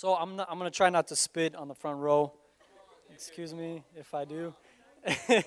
[0.00, 2.32] So I'm, not, I'm going to try not to spit on the front row.
[3.12, 4.54] Excuse me if I do.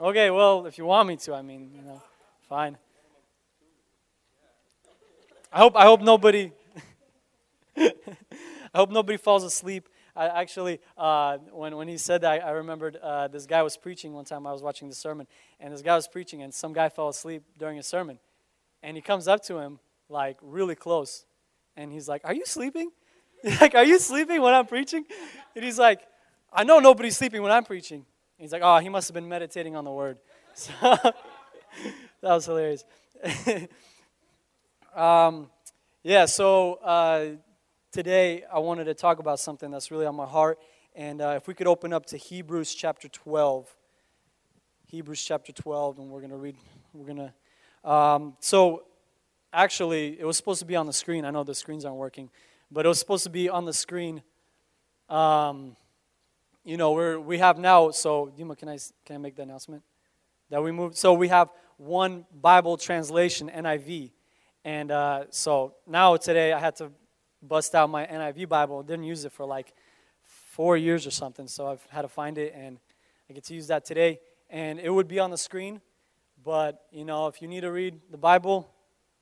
[0.00, 2.00] okay, well, if you want me to, I mean, you know,
[2.48, 2.78] fine.
[5.52, 6.52] I hope I hope nobody
[7.76, 7.92] I
[8.76, 9.88] hope nobody falls asleep.
[10.14, 13.76] I actually, uh, when, when he said that, I, I remembered uh, this guy was
[13.76, 14.46] preaching one time.
[14.46, 15.26] I was watching the sermon,
[15.58, 18.20] and this guy was preaching, and some guy fell asleep during his sermon.
[18.84, 21.26] And he comes up to him, like, really close.
[21.76, 22.90] And he's like, Are you sleeping?
[23.60, 25.04] like, Are you sleeping when I'm preaching?
[25.54, 26.00] And he's like,
[26.52, 27.98] I know nobody's sleeping when I'm preaching.
[27.98, 28.04] And
[28.38, 30.18] he's like, Oh, he must have been meditating on the word.
[30.58, 31.12] So that
[32.22, 32.82] was hilarious.
[34.94, 35.50] um,
[36.02, 37.26] yeah, so uh,
[37.92, 40.58] today I wanted to talk about something that's really on my heart.
[40.94, 43.76] And uh, if we could open up to Hebrews chapter 12.
[44.86, 46.56] Hebrews chapter 12, and we're going to read.
[46.92, 47.30] We're going
[47.84, 47.90] to.
[47.90, 48.84] Um, so,
[49.56, 51.24] actually, it was supposed to be on the screen.
[51.24, 52.30] I know the screens aren't working,
[52.70, 54.22] but it was supposed to be on the screen.
[55.08, 55.76] Um,
[56.64, 59.82] you know, we're, we have now, so, Dima, can I, can I make the announcement?
[60.50, 60.96] That we moved.
[60.96, 64.10] So, we have one Bible translation, NIV.
[64.66, 66.90] And uh, so now today I had to
[67.40, 68.82] bust out my NIV Bible.
[68.82, 69.72] Didn't use it for like
[70.24, 72.80] four years or something, so I've had to find it, and
[73.30, 74.18] I get to use that today.
[74.50, 75.80] And it would be on the screen,
[76.42, 78.68] but you know, if you need to read the Bible,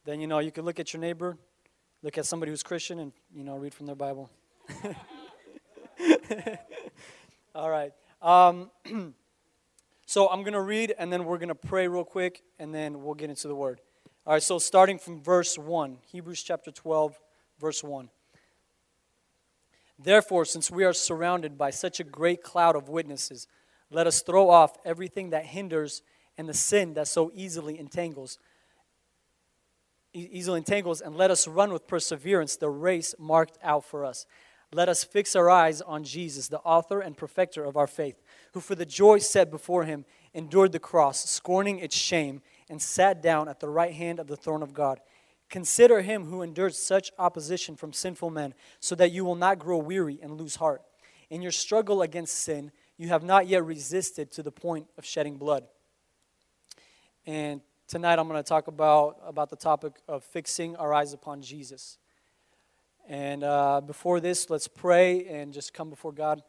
[0.05, 1.37] then you know you could look at your neighbor,
[2.03, 4.31] look at somebody who's Christian, and you know read from their Bible.
[7.55, 7.93] All right.
[8.21, 8.71] Um,
[10.07, 13.03] so I'm going to read, and then we're going to pray real quick, and then
[13.03, 13.81] we'll get into the Word.
[14.27, 17.19] All right, so starting from verse 1, Hebrews chapter 12,
[17.61, 18.09] verse 1.
[19.99, 23.47] Therefore, since we are surrounded by such a great cloud of witnesses,
[23.91, 26.03] let us throw off everything that hinders
[26.37, 28.39] and the sin that so easily entangles
[30.15, 34.27] easily entangles and let us run with perseverance the race marked out for us
[34.73, 38.61] let us fix our eyes on jesus the author and perfecter of our faith who
[38.61, 43.49] for the joy set before him endured the cross scorning its shame and sat down
[43.49, 45.01] at the right hand of the throne of God.
[45.51, 49.79] Consider him who endured such opposition from sinful men, so that you will not grow
[49.79, 50.83] weary and lose heart.
[51.31, 55.37] In your struggle against sin, you have not yet resisted to the point of shedding
[55.37, 55.65] blood.
[57.27, 61.43] And tonight I'm going to talk about, about the topic of fixing our eyes upon
[61.43, 61.99] Jesus.
[63.09, 66.43] And uh, before this, let's pray and just come before God.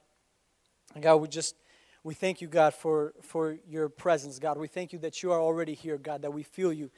[0.94, 1.56] And God, we just
[2.04, 4.60] we thank you, God, for, for your presence, God.
[4.60, 6.92] We thank you that you are already here, God, that we feel you.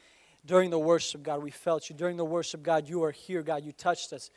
[0.46, 1.96] During the worship, God, we felt you.
[1.96, 3.64] During the worship, God, you are here, God.
[3.64, 4.30] You touched us.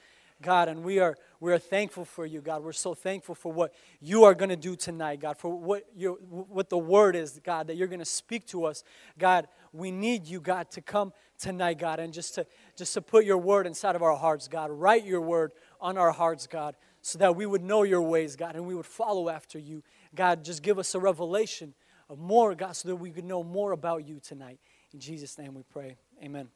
[0.42, 2.62] God, and we are we are thankful for you, God.
[2.62, 6.14] We're so thankful for what you are going to do tonight, God, for what you
[6.30, 8.82] what the word is, God, that you're going to speak to us.
[9.18, 12.46] God, we need you, God, to come tonight, God, and just to
[12.76, 14.70] just to put your word inside of our hearts, God.
[14.70, 18.56] Write your word on our hearts, God, so that we would know your ways, God,
[18.56, 19.82] and we would follow after you.
[20.14, 21.74] God, just give us a revelation
[22.08, 24.58] of more, God, so that we could know more about you tonight.
[24.92, 25.96] In Jesus' name we pray.
[26.22, 26.48] Amen.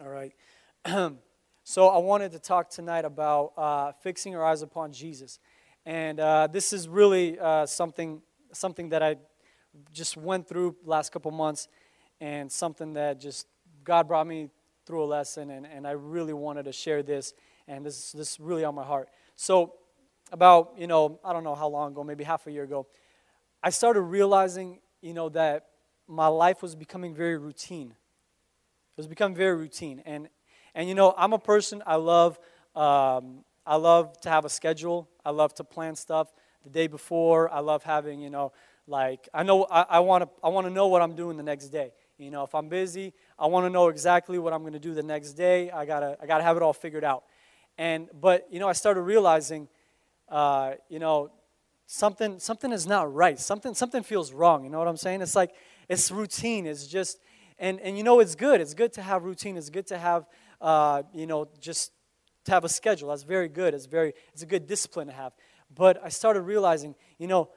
[0.00, 0.32] All right.
[1.64, 5.38] so I wanted to talk tonight about uh, fixing our eyes upon Jesus.
[5.86, 8.20] And uh, this is really uh, something,
[8.52, 9.16] something that I
[9.92, 11.68] just went through last couple months
[12.20, 13.46] and something that just
[13.84, 14.50] God brought me
[14.86, 17.32] through a lesson and, and I really wanted to share this
[17.68, 19.08] and this, this is really on my heart.
[19.36, 19.74] So
[20.32, 22.88] about, you know, I don't know how long ago, maybe half a year ago,
[23.62, 25.66] I started realizing, you know, that
[26.08, 27.90] my life was becoming very routine.
[27.90, 30.02] It was becoming very routine.
[30.04, 30.28] And,
[30.74, 32.38] and you know, I'm a person, I love,
[32.74, 35.08] um, I love to have a schedule.
[35.24, 36.32] I love to plan stuff
[36.64, 37.52] the day before.
[37.52, 38.52] I love having, you know,
[38.86, 41.92] like, I know, I, want to I wanna know what I'm doing the next day.
[42.18, 44.94] You know, if I'm busy, I want to know exactly what I'm going to do
[44.94, 45.70] the next day.
[45.70, 47.24] I gotta, I gotta have it all figured out.
[47.78, 49.68] And, but, you know, I started realizing
[50.32, 51.30] uh, you know,
[51.86, 53.38] something something is not right.
[53.38, 54.64] Something something feels wrong.
[54.64, 55.20] You know what I'm saying?
[55.20, 55.52] It's like
[55.88, 56.66] it's routine.
[56.66, 57.18] It's just
[57.58, 58.60] and and you know it's good.
[58.60, 59.58] It's good to have routine.
[59.58, 60.26] It's good to have
[60.62, 61.92] uh, you know just
[62.44, 63.10] to have a schedule.
[63.10, 63.74] That's very good.
[63.74, 65.32] It's very it's a good discipline to have.
[65.74, 67.50] But I started realizing, you know,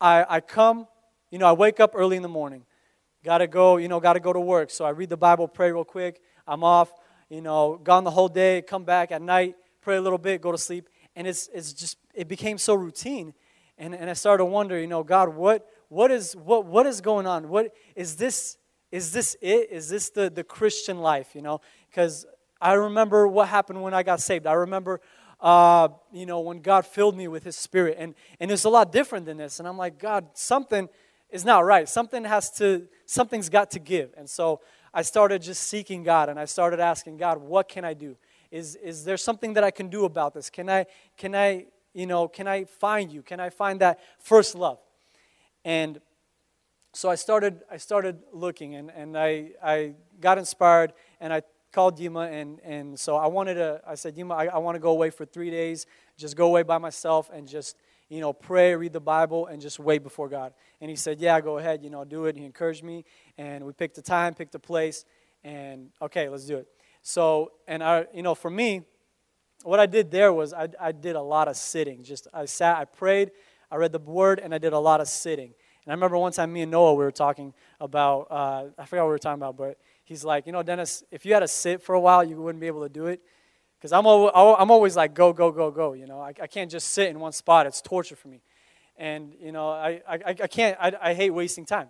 [0.00, 0.86] I, I come,
[1.30, 2.64] you know, I wake up early in the morning.
[3.22, 4.70] Gotta go, you know, gotta go to work.
[4.70, 6.20] So I read the Bible, pray real quick.
[6.46, 6.92] I'm off,
[7.28, 10.52] you know, gone the whole day, come back at night, pray a little bit, go
[10.52, 13.34] to sleep and it's, it's just it became so routine
[13.78, 17.00] and, and i started to wonder you know god what what is what what is
[17.00, 18.56] going on what is this
[18.90, 21.60] is this it is this the the christian life you know
[21.90, 22.26] because
[22.60, 25.00] i remember what happened when i got saved i remember
[25.40, 28.90] uh, you know when god filled me with his spirit and and it's a lot
[28.92, 30.88] different than this and i'm like god something
[31.30, 34.60] is not right something has to something's got to give and so
[34.92, 38.16] i started just seeking god and i started asking god what can i do
[38.54, 40.48] is, is there something that I can do about this?
[40.48, 40.86] Can I,
[41.16, 43.20] can I, you know, can I find you?
[43.20, 44.78] Can I find that first love?
[45.64, 46.00] And
[46.92, 51.42] so I started, I started looking and, and I, I got inspired and I
[51.74, 54.78] called Dima and, and so I wanted to, I said, Dima, I, I want to
[54.78, 55.86] go away for three days,
[56.16, 57.76] just go away by myself and just,
[58.08, 60.54] you know, pray, read the Bible, and just wait before God.
[60.80, 62.36] And he said, Yeah, go ahead, you know, do it.
[62.36, 63.04] He encouraged me,
[63.36, 65.04] and we picked a time, picked a place,
[65.42, 66.68] and okay, let's do it.
[67.02, 68.82] So, and I, you know, for me,
[69.64, 72.04] what I did there was I, I did a lot of sitting.
[72.04, 73.32] Just I sat, I prayed,
[73.70, 75.54] I read the word, and I did a lot of sitting.
[75.84, 79.02] And I remember one time me and Noah we were talking about uh, I forgot
[79.02, 81.48] what we were talking about, but he's like, you know, Dennis, if you had to
[81.48, 83.20] sit for a while, you wouldn't be able to do it.
[83.78, 85.92] Because I'm, I'm always like, go, go, go, go.
[85.92, 87.66] You know, I, I can't just sit in one spot.
[87.66, 88.40] It's torture for me.
[88.96, 91.88] And, you know, I, I, I can't, I, I hate wasting time.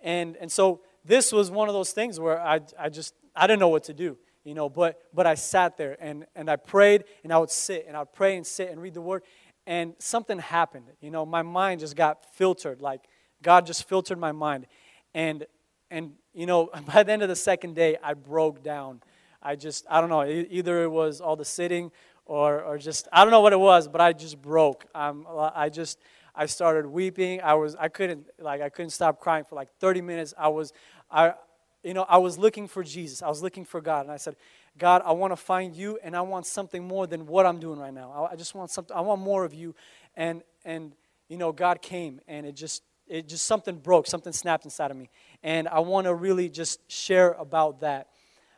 [0.00, 3.60] And, and so this was one of those things where I, I just, I didn't
[3.60, 7.04] know what to do, you know, but, but I sat there and, and I prayed
[7.24, 9.22] and I would sit and I would pray and sit and read the word.
[9.66, 10.86] And something happened.
[11.00, 12.80] You know, my mind just got filtered.
[12.80, 13.02] Like
[13.42, 14.66] God just filtered my mind.
[15.14, 15.46] And,
[15.94, 19.00] and you know, by the end of the second day, I broke down.
[19.42, 21.92] I just, I don't know, either it was all the sitting
[22.24, 24.86] or, or just, I don't know what it was, but I just broke.
[24.94, 25.98] Um, I just,
[26.34, 27.42] I started weeping.
[27.42, 30.32] I was, I couldn't, like, I couldn't stop crying for like 30 minutes.
[30.38, 30.72] I was,
[31.10, 31.34] I,
[31.82, 33.22] you know, I was looking for Jesus.
[33.22, 34.06] I was looking for God.
[34.06, 34.36] And I said,
[34.78, 37.78] God, I want to find you and I want something more than what I'm doing
[37.78, 38.10] right now.
[38.12, 39.74] I, I just want something, I want more of you.
[40.16, 40.94] And, and,
[41.28, 44.96] you know, God came and it just, it just something broke, something snapped inside of
[44.96, 45.10] me.
[45.44, 48.08] And I want to really just share about that.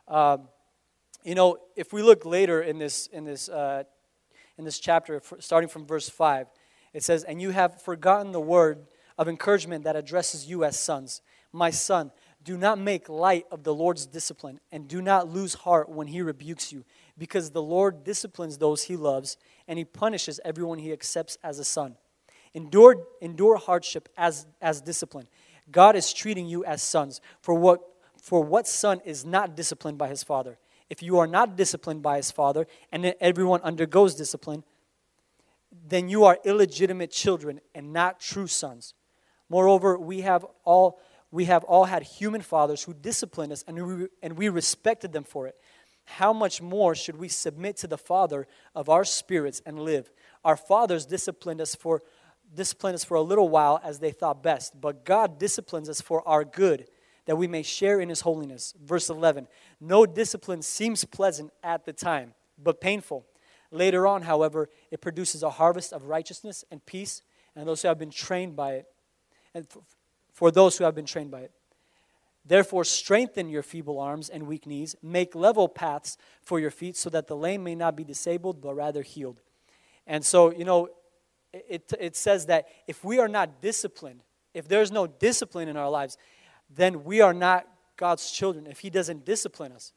[0.06, 0.48] Um,
[1.24, 3.82] you know, if we look later in this, in this, uh,
[4.56, 6.46] in this chapter, starting from verse 5,
[6.94, 8.86] it says, And you have forgotten the word
[9.18, 11.22] of encouragement that addresses you as sons.
[11.52, 12.12] My son,
[12.44, 16.22] do not make light of the Lord's discipline, and do not lose heart when he
[16.22, 16.84] rebukes you,
[17.18, 19.36] because the Lord disciplines those he loves,
[19.66, 21.96] and he punishes everyone he accepts as a son.
[22.54, 25.26] Endure, endure hardship as, as discipline.
[25.70, 27.20] God is treating you as sons.
[27.40, 27.80] For what,
[28.20, 30.58] for what son is not disciplined by his father?
[30.88, 34.62] If you are not disciplined by his father, and everyone undergoes discipline,
[35.88, 38.94] then you are illegitimate children and not true sons.
[39.48, 41.00] Moreover, we have all
[41.32, 45.24] we have all had human fathers who disciplined us and we, and we respected them
[45.24, 45.56] for it.
[46.04, 48.46] How much more should we submit to the Father
[48.76, 50.10] of our spirits and live?
[50.44, 52.02] Our fathers disciplined us for
[52.56, 56.26] disciplined us for a little while as they thought best, but God disciplines us for
[56.26, 56.88] our good,
[57.26, 58.74] that we may share in his holiness.
[58.82, 59.46] Verse 11
[59.80, 63.24] No discipline seems pleasant at the time, but painful.
[63.70, 67.22] Later on, however, it produces a harvest of righteousness and peace,
[67.54, 68.86] and those who have been trained by it,
[69.54, 69.66] and
[70.32, 71.52] for those who have been trained by it.
[72.44, 74.94] Therefore, strengthen your feeble arms and weak knees.
[75.02, 78.74] Make level paths for your feet so that the lame may not be disabled, but
[78.74, 79.40] rather healed.
[80.06, 80.88] And so, you know,
[81.52, 84.22] it, it says that if we are not disciplined,
[84.54, 86.16] if there's no discipline in our lives,
[86.74, 87.66] then we are not
[87.96, 89.92] God's children if He doesn't discipline us.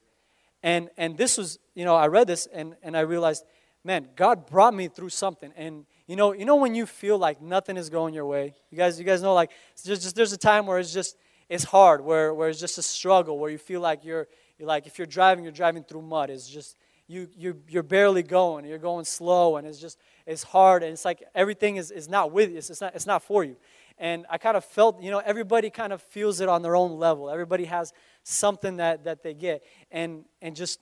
[0.61, 3.45] And, and this was, you know, I read this and, and I realized,
[3.83, 5.53] man, God brought me through something.
[5.55, 8.53] And, you know, you know when you feel like nothing is going your way?
[8.69, 9.51] You guys, you guys know, like,
[9.83, 11.15] just, just there's a time where it's just,
[11.47, 14.85] it's hard, where, where it's just a struggle, where you feel like you're, you're like,
[14.85, 16.29] if you're driving, you're driving through mud.
[16.29, 16.77] It's just,
[17.09, 19.97] you, you, you're barely going, you're going slow, and it's just,
[20.29, 23.07] it's hard and it's like everything is, is not with you it's, it's, not, it's
[23.07, 23.57] not for you.
[23.97, 26.97] And i kind of felt you know everybody kind of feels it on their own
[26.99, 27.29] level.
[27.29, 27.91] Everybody has
[28.23, 29.63] something that, that they get.
[29.91, 30.79] And and just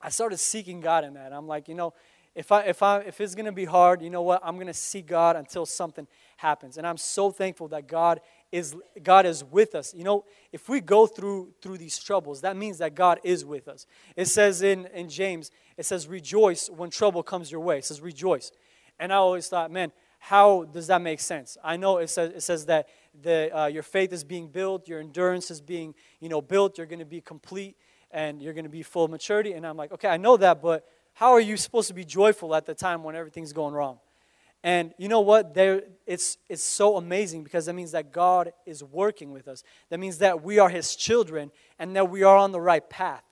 [0.00, 1.32] i started seeking god in that.
[1.32, 1.94] I'm like you know
[2.36, 4.40] if i if i if it's going to be hard you know what?
[4.44, 6.06] I'm going to seek god until something
[6.36, 6.78] happens.
[6.78, 8.20] And i'm so thankful that god
[8.54, 12.56] is god is with us you know if we go through through these troubles that
[12.56, 16.90] means that god is with us it says in in james it says rejoice when
[16.90, 17.78] trouble comes your way.
[17.78, 18.52] It says rejoice.
[18.98, 21.58] And I always thought, man, how does that make sense?
[21.62, 22.88] I know it says, it says that
[23.20, 26.86] the, uh, your faith is being built, your endurance is being you know, built, you're
[26.86, 27.76] going to be complete,
[28.10, 29.52] and you're going to be full of maturity.
[29.52, 32.54] And I'm like, okay, I know that, but how are you supposed to be joyful
[32.54, 33.98] at the time when everything's going wrong?
[34.64, 35.52] And you know what?
[35.52, 39.62] There, it's, it's so amazing because that means that God is working with us.
[39.90, 43.22] That means that we are His children and that we are on the right path.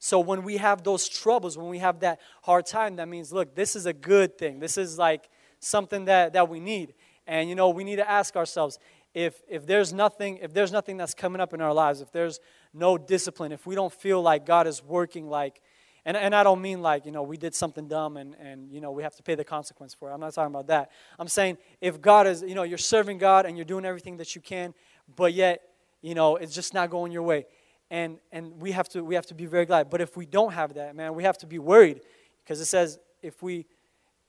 [0.00, 3.54] So when we have those troubles, when we have that hard time, that means, look,
[3.54, 4.58] this is a good thing.
[4.58, 6.94] This is like something that, that we need.
[7.28, 8.80] And you know, we need to ask ourselves,
[9.14, 12.40] if if there's nothing, if there's nothing that's coming up in our lives, if there's
[12.74, 15.60] no discipline, if we don't feel like God is working like
[16.04, 18.80] and, and I don't mean like, you know, we did something dumb and, and, you
[18.80, 20.14] know, we have to pay the consequence for it.
[20.14, 20.90] I'm not talking about that.
[21.18, 24.34] I'm saying if God is, you know, you're serving God and you're doing everything that
[24.34, 24.74] you can,
[25.14, 25.62] but yet,
[26.00, 27.46] you know, it's just not going your way
[27.92, 29.90] and, and we, have to, we have to be very glad.
[29.90, 32.00] But if we don't have that, man, we have to be worried
[32.42, 33.66] because it says if we,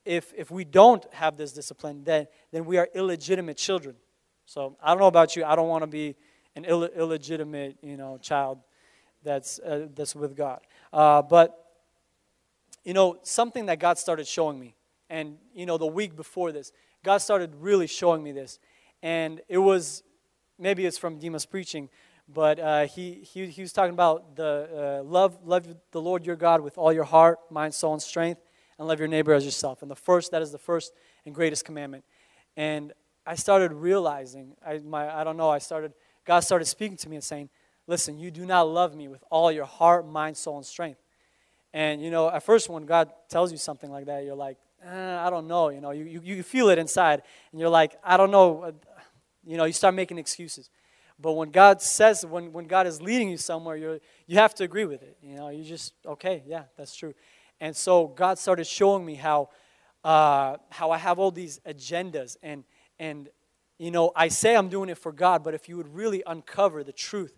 [0.04, 3.96] if, if we don't have this discipline, then, then we are illegitimate children.
[4.46, 5.46] So I don't know about you.
[5.46, 6.16] I don't want to be
[6.58, 8.60] an Ill, illegitimate, you know, child
[9.24, 10.60] that's, uh, that's with God.
[10.92, 11.63] Uh, but,
[12.84, 14.76] you know, something that God started showing me,
[15.10, 16.72] and, you know, the week before this,
[17.04, 18.60] God started really showing me this.
[19.02, 20.04] And it was,
[20.58, 21.90] maybe it's from Dima's preaching,
[22.34, 26.38] but uh, he, he, he was talking about the uh, love, love the Lord your
[26.38, 28.42] God with all your heart, mind, soul, and strength,
[28.80, 29.82] and love your neighbor as yourself.
[29.82, 30.94] And the first, that is the first
[31.26, 32.06] and greatest commandment.
[32.56, 32.94] And
[33.26, 35.94] I started realizing, I, my, I don't know, I started,
[36.26, 37.50] God started speaking to me and saying,
[37.88, 41.03] listen, you do not love me with all your heart, mind, soul, and strength.
[41.74, 45.18] And, you know, at first when God tells you something like that, you're like, eh,
[45.18, 48.16] I don't know, you know, you, you, you feel it inside, and you're like, I
[48.16, 48.74] don't know,
[49.44, 50.70] you know, you start making excuses.
[51.20, 54.64] But when God says, when, when God is leading you somewhere, you you have to
[54.64, 55.18] agree with it.
[55.22, 57.14] You know, you just, okay, yeah, that's true.
[57.60, 59.50] And so God started showing me how,
[60.04, 62.36] uh, how I have all these agendas.
[62.44, 62.64] And,
[63.00, 63.30] and,
[63.78, 66.84] you know, I say I'm doing it for God, but if you would really uncover
[66.84, 67.38] the truth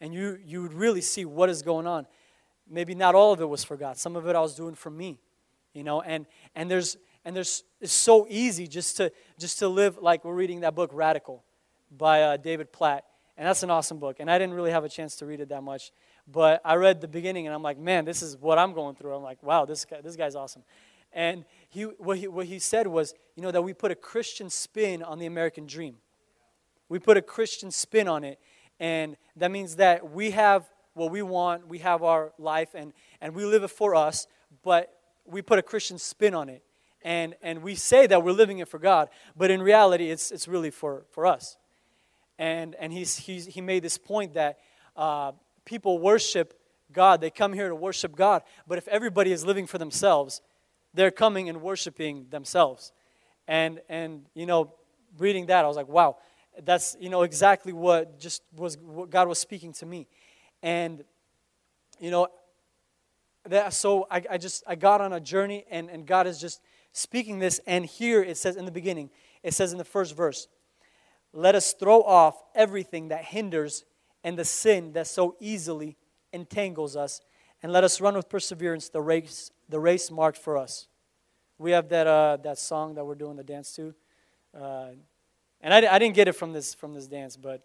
[0.00, 2.06] and you, you would really see what is going on,
[2.68, 3.96] maybe not all of it was for God.
[3.96, 5.20] Some of it I was doing for me,
[5.72, 9.98] you know, and, and there's, and there's, it's so easy just to, just to live
[9.98, 11.44] like we're reading that book, Radical,
[11.90, 13.04] by uh, David Platt
[13.36, 14.16] and that's an awesome book.
[14.20, 15.90] And I didn't really have a chance to read it that much.
[16.30, 19.14] But I read the beginning and I'm like, man, this is what I'm going through.
[19.14, 20.62] I'm like, wow, this, guy, this guy's awesome.
[21.12, 24.48] And he, what, he, what he said was, you know, that we put a Christian
[24.50, 25.96] spin on the American dream.
[26.88, 28.38] We put a Christian spin on it.
[28.78, 33.34] And that means that we have what we want, we have our life, and, and
[33.34, 34.26] we live it for us,
[34.62, 34.94] but
[35.24, 36.62] we put a Christian spin on it.
[37.04, 40.46] And, and we say that we're living it for God, but in reality, it's, it's
[40.46, 41.56] really for, for us
[42.42, 44.58] and, and he's, he's, he made this point that
[44.96, 45.30] uh,
[45.64, 46.58] people worship
[46.92, 47.20] God.
[47.20, 48.42] They come here to worship God.
[48.66, 50.42] But if everybody is living for themselves,
[50.92, 52.92] they're coming and worshiping themselves.
[53.46, 54.74] And, and you know,
[55.18, 56.16] reading that, I was like, wow,
[56.64, 60.08] that's, you know, exactly what just was what God was speaking to me.
[60.62, 61.04] And,
[61.98, 62.28] you know,
[63.46, 66.60] that, so I, I just, I got on a journey and, and God is just
[66.92, 67.60] speaking this.
[67.66, 69.10] And here it says in the beginning,
[69.42, 70.46] it says in the first verse,
[71.32, 73.84] let us throw off everything that hinders
[74.22, 75.96] and the sin that so easily
[76.32, 77.20] entangles us,
[77.62, 80.86] and let us run with perseverance the race, the race marked for us.
[81.58, 83.94] We have that, uh, that song that we're doing the dance to.
[84.58, 84.90] Uh,
[85.60, 87.62] and I, I didn't get it from this, from this dance, but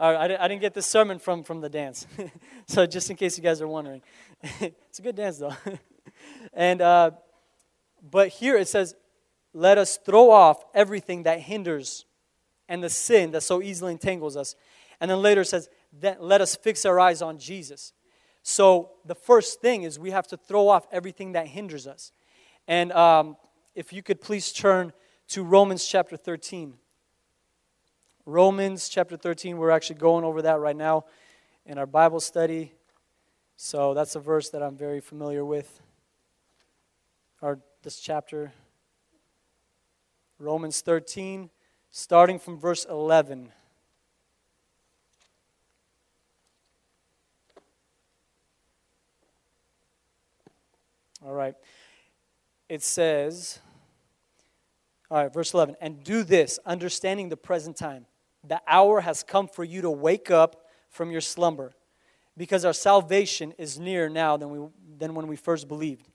[0.00, 2.06] uh, I, I didn't get this sermon from, from the dance.
[2.66, 4.00] so just in case you guys are wondering.
[4.42, 5.54] it's a good dance, though.
[6.54, 7.10] and, uh,
[8.10, 8.96] but here it says,
[9.52, 12.06] let us throw off everything that hinders
[12.66, 14.54] and the sin that so easily entangles us.
[15.00, 17.92] And then later says, then let us fix our eyes on Jesus.
[18.42, 22.12] So the first thing is we have to throw off everything that hinders us.
[22.66, 23.36] And um,
[23.74, 24.94] if you could please turn
[25.28, 26.74] to Romans chapter 13.
[28.30, 31.04] Romans chapter 13, we're actually going over that right now
[31.66, 32.72] in our Bible study.
[33.56, 35.80] So that's a verse that I'm very familiar with.
[37.42, 38.52] Or this chapter.
[40.38, 41.50] Romans 13
[41.90, 43.50] starting from verse 11.
[51.26, 51.54] All right.
[52.68, 53.58] It says,
[55.10, 58.06] all right, verse 11, and do this, understanding the present time.
[58.46, 61.72] The hour has come for you to wake up from your slumber,
[62.36, 64.68] because our salvation is nearer now than, we,
[64.98, 66.08] than when we first believed.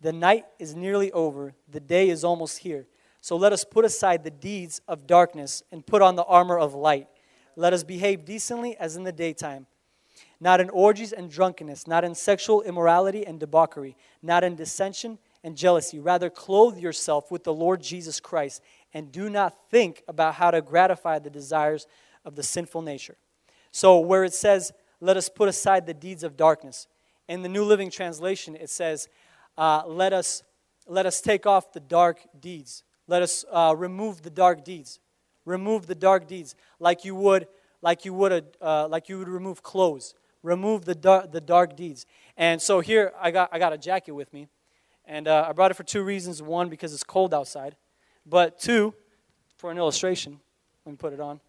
[0.00, 2.86] The night is nearly over, the day is almost here.
[3.20, 6.74] So let us put aside the deeds of darkness and put on the armor of
[6.74, 7.08] light.
[7.56, 9.66] Let us behave decently as in the daytime,
[10.40, 15.56] not in orgies and drunkenness, not in sexual immorality and debauchery, not in dissension and
[15.56, 15.98] jealousy.
[15.98, 18.62] Rather, clothe yourself with the Lord Jesus Christ
[18.94, 21.86] and do not think about how to gratify the desires
[22.24, 23.16] of the sinful nature.
[23.70, 26.86] So, where it says, let us put aside the deeds of darkness,
[27.28, 29.08] in the New Living Translation, it says,
[29.56, 30.42] uh, let, us,
[30.86, 32.82] let us take off the dark deeds.
[33.06, 34.98] Let us uh, remove the dark deeds.
[35.44, 37.46] Remove the dark deeds like you would,
[37.82, 40.14] like you would, uh, like you would remove clothes.
[40.42, 42.06] Remove the dark, the dark deeds.
[42.36, 44.48] And so here I got, I got a jacket with me,
[45.04, 46.40] and uh, I brought it for two reasons.
[46.42, 47.76] One, because it's cold outside,
[48.28, 48.94] but two,
[49.56, 50.38] for an illustration.
[50.84, 51.40] Let me put it on.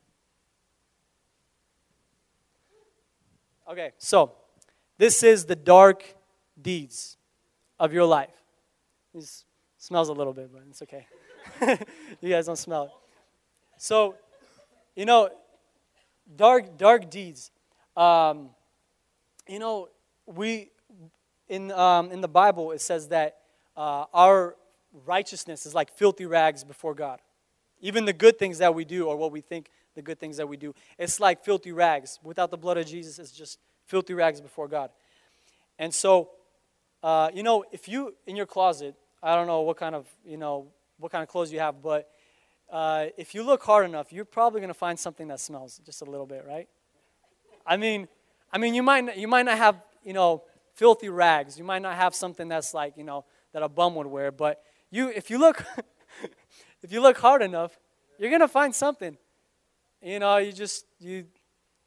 [3.70, 4.34] Okay, so
[4.98, 6.04] this is the dark
[6.60, 7.18] deeds
[7.80, 8.34] of your life.
[9.14, 9.26] It
[9.78, 11.06] smells a little bit, but it's okay.
[12.22, 12.92] you guys don't smell it.
[13.78, 14.16] So,
[14.96, 15.30] you know,
[16.36, 17.52] dark, dark deeds.
[17.96, 18.50] Um,
[19.48, 19.90] you know,
[20.26, 20.72] we,
[21.48, 23.38] in, um, in the Bible, it says that
[23.78, 24.56] uh, our
[25.06, 27.20] righteousness is like filthy rags before God.
[27.82, 30.48] Even the good things that we do, or what we think the good things that
[30.48, 32.20] we do, it's like filthy rags.
[32.24, 34.90] Without the blood of Jesus, it's just filthy rags before God.
[35.78, 36.30] And so,
[37.02, 40.38] uh, you know, if you, in your closet, I don't know what kind of, you
[40.38, 40.68] know,
[40.98, 42.10] what kind of clothes you have, but
[42.70, 46.02] uh, if you look hard enough, you're probably going to find something that smells just
[46.02, 46.68] a little bit, right?
[47.66, 48.08] I mean,
[48.52, 50.44] I mean, you might, you might not have, you know,
[50.76, 51.58] filthy rags.
[51.58, 54.62] You might not have something that's like, you know, that a bum would wear, but
[54.92, 55.64] you, if you look,
[56.84, 57.78] if you look hard enough,
[58.18, 59.18] you're going to find something.
[60.02, 61.26] You know, you just, you,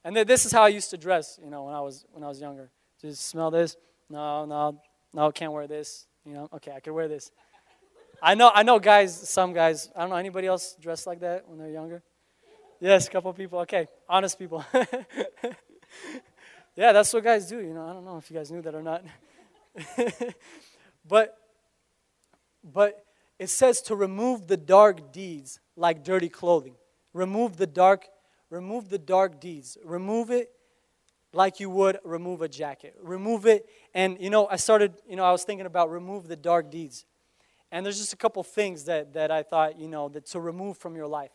[0.04, 2.28] and this is how I used to dress, you know, when I was, when I
[2.28, 2.70] was younger.
[3.00, 3.76] Just smell this.
[4.08, 4.80] No, no,
[5.12, 6.06] no, can't wear this.
[6.24, 7.30] You know, okay, I could wear this.
[8.22, 11.48] I know, I know guys, some guys, I don't know, anybody else dressed like that
[11.48, 12.02] when they're younger?
[12.80, 13.58] Yes, a couple people.
[13.60, 14.64] Okay, honest people.
[16.76, 17.84] yeah, that's what guys do, you know.
[17.88, 19.04] I don't know if you guys knew that or not.
[21.08, 21.36] but
[22.64, 23.04] but
[23.38, 26.76] it says to remove the dark deeds like dirty clothing.
[27.12, 28.06] Remove the dark
[28.50, 29.78] remove the dark deeds.
[29.82, 30.50] Remove it
[31.32, 32.94] like you would remove a jacket.
[33.02, 36.36] Remove it and you know, I started, you know, I was thinking about remove the
[36.36, 37.04] dark deeds.
[37.70, 40.76] And there's just a couple things that, that I thought, you know, that to remove
[40.76, 41.30] from your life.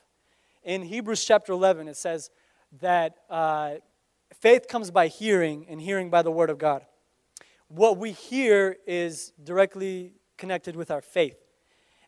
[0.63, 2.29] In Hebrews chapter 11, it says
[2.79, 3.75] that uh,
[4.39, 6.85] faith comes by hearing, and hearing by the word of God.
[7.69, 11.37] What we hear is directly connected with our faith.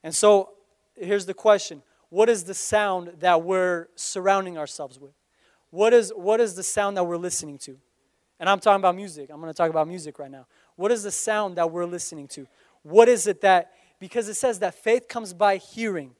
[0.04, 0.52] And so
[0.96, 5.14] here's the question What is the sound that we're surrounding ourselves with?
[5.72, 7.78] What is, what is the sound that we're listening to?
[8.40, 9.30] And I'm talking about music.
[9.32, 10.48] I'm going to talk about music right now.
[10.76, 12.48] What is the sound that we're listening to?
[12.84, 16.16] What is it that because it says that faith comes by hearing.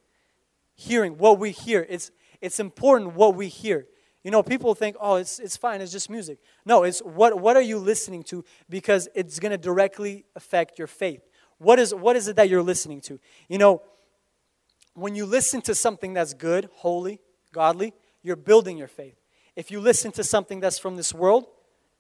[0.76, 1.86] Hearing what we hear.
[1.90, 2.12] It's,
[2.42, 3.88] it's important what we hear.
[4.24, 6.40] You know, people think, oh, it's, it's fine, it's just music.
[6.66, 10.88] No, it's what, what are you listening to because it's going to directly affect your
[10.88, 11.22] faith.
[11.60, 13.20] What is, what is it that you're listening to?
[13.48, 13.82] You know,
[14.96, 17.22] when you listen to something that's good, holy,
[17.54, 17.94] godly,
[18.24, 19.16] you're building your faith.
[19.56, 21.46] If you listen to something that's from this world,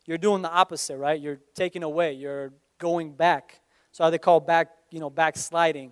[0.06, 1.19] you're doing the opposite, right?
[1.19, 3.62] You're taking away, you're going back.
[3.91, 5.91] So they call back you know, backsliding.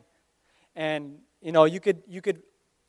[0.75, 2.41] And, you know, you could, you could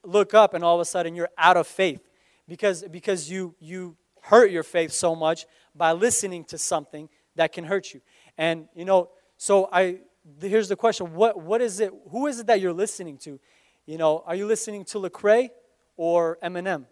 [0.04, 2.08] look up and all of a sudden you're out of faith
[2.46, 7.64] because, because you, you hurt your faith so much by listening to something that can
[7.64, 8.00] hurt you.
[8.36, 10.00] And, you know, so I,
[10.40, 13.38] here's the question what, what is it, who is it that you're listening to?
[13.86, 15.50] You know, are you listening to Lecrae
[15.96, 16.86] or Eminem?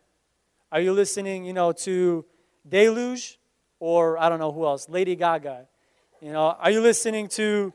[0.72, 2.24] Are you listening, you know, to
[2.68, 3.38] Deluge
[3.78, 5.66] or I don't know who else, Lady Gaga?
[6.20, 7.72] You know, are you listening to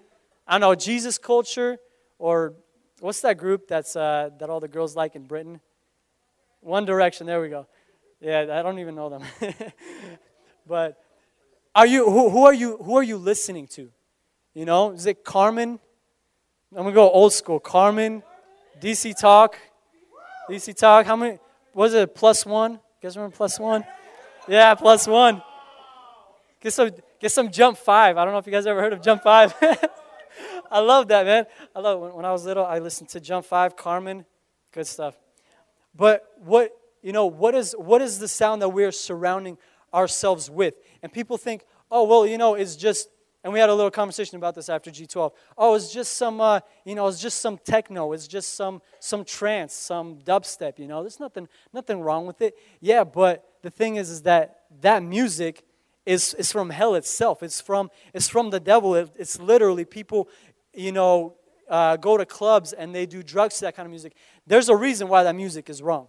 [0.51, 1.77] I don't know, Jesus culture,
[2.19, 2.55] or
[2.99, 5.61] what's that group that's, uh, that all the girls like in Britain?
[6.59, 7.67] One Direction, there we go.
[8.19, 9.23] Yeah, I don't even know them.
[10.67, 11.01] but
[11.73, 13.89] are you, who, who, are you, who are you listening to?
[14.53, 15.79] You know, is it Carmen?
[16.75, 17.59] I'm to go old school.
[17.59, 18.21] Carmen,
[18.81, 19.57] DC Talk.
[20.49, 21.39] DC Talk, how many,
[21.73, 22.73] was it plus one?
[22.73, 23.85] You guys remember plus one?
[24.47, 25.41] Yeah, plus one.
[26.59, 28.17] Get some, get some jump five.
[28.17, 29.53] I don't know if you guys ever heard of jump five.
[30.71, 31.45] I love that, man.
[31.75, 34.25] I love when, when I was little, I listened to Jump 5, Carmen,
[34.71, 35.17] good stuff.
[35.93, 39.57] But what, you know, what is, what is the sound that we're surrounding
[39.93, 40.75] ourselves with?
[41.03, 43.09] And people think, oh, well, you know, it's just,
[43.43, 45.31] and we had a little conversation about this after G12.
[45.57, 48.13] Oh, it's just some, uh, you know, it's just some techno.
[48.13, 51.01] It's just some, some trance, some dubstep, you know.
[51.01, 52.55] There's nothing, nothing wrong with it.
[52.81, 55.63] Yeah, but the thing is, is that that music
[56.05, 57.41] is, is from hell itself.
[57.41, 58.93] It's from, it's from the devil.
[58.93, 60.29] It, it's literally people,
[60.73, 61.35] you know,
[61.67, 64.13] uh, go to clubs and they do drugs to that kind of music.
[64.45, 66.07] There's a reason why that music is wrong.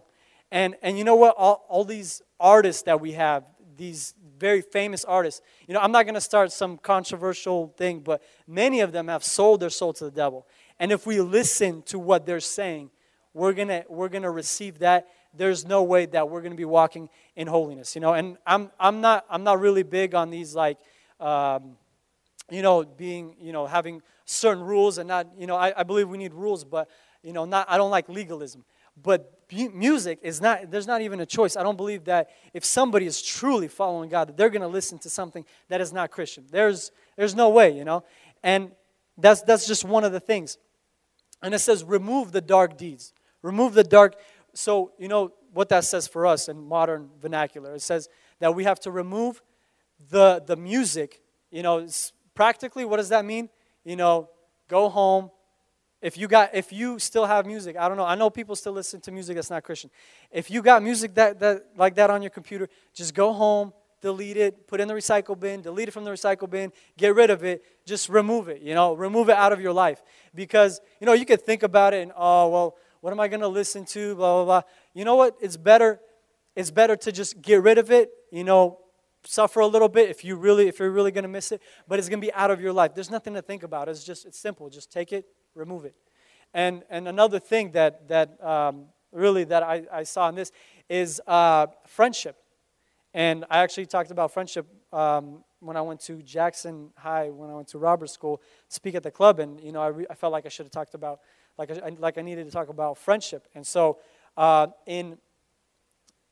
[0.51, 1.33] And, and you know what?
[1.35, 3.43] All, all these artists that we have,
[3.75, 4.13] these
[4.43, 8.81] very famous artists, you know, I'm not going to start some controversial thing, but many
[8.81, 10.45] of them have sold their soul to the devil.
[10.79, 12.91] And if we listen to what they're saying,
[13.33, 15.07] we're going to we're going to receive that.
[15.33, 18.13] There's no way that we're going to be walking in holiness you know?
[18.13, 20.77] And i'm i'm not i'm not really big on these like
[21.19, 21.77] um,
[22.51, 26.09] you know being you know having certain rules and not you know I, I believe
[26.09, 26.89] we need rules but
[27.23, 28.63] you know not i don't like legalism
[29.01, 29.29] but
[29.73, 33.21] music is not there's not even a choice i don't believe that if somebody is
[33.21, 37.35] truly following god they're going to listen to something that is not christian there's there's
[37.35, 38.03] no way you know
[38.41, 38.71] and
[39.15, 40.57] that's that's just one of the things
[41.43, 44.15] and it says remove the dark deeds remove the dark
[44.53, 47.75] so, you know what that says for us in modern vernacular?
[47.75, 48.07] It says
[48.39, 49.41] that we have to remove
[50.09, 51.21] the, the music.
[51.51, 51.87] You know,
[52.35, 53.49] practically, what does that mean?
[53.83, 54.29] You know,
[54.67, 55.31] go home.
[56.03, 58.03] If you got, if you still have music, I don't know.
[58.03, 59.89] I know people still listen to music that's not Christian.
[60.31, 64.35] If you got music that, that like that on your computer, just go home, delete
[64.35, 67.45] it, put in the recycle bin, delete it from the recycle bin, get rid of
[67.45, 70.03] it, just remove it, you know, remove it out of your life.
[70.35, 73.39] Because, you know, you could think about it and, oh, well, what am I going
[73.39, 74.69] to listen to, blah, blah, blah.
[74.93, 75.37] You know what?
[75.39, 76.01] It's better,
[76.53, 78.77] it's better to just get rid of it, you know,
[79.25, 81.97] suffer a little bit if you really if you're really going to miss it but
[81.97, 84.25] it's going to be out of your life there's nothing to think about it's just
[84.25, 85.95] it's simple just take it remove it
[86.53, 90.51] and and another thing that that um, really that I, I saw in this
[90.89, 92.37] is uh, friendship
[93.13, 97.53] and i actually talked about friendship um, when i went to jackson high when i
[97.53, 98.43] went to roberts school to
[98.75, 100.71] speak at the club and you know i, re- I felt like i should have
[100.71, 101.19] talked about
[101.57, 103.99] like I, like i needed to talk about friendship and so
[104.35, 105.17] uh, in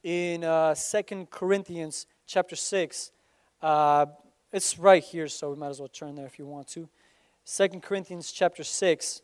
[0.03, 3.11] in uh, 2 corinthians chapter 6.
[3.61, 4.05] Uh,
[4.51, 6.89] it's right here, so we might as well turn there if you want to.
[7.45, 9.21] 2 Corinthians chapter 6.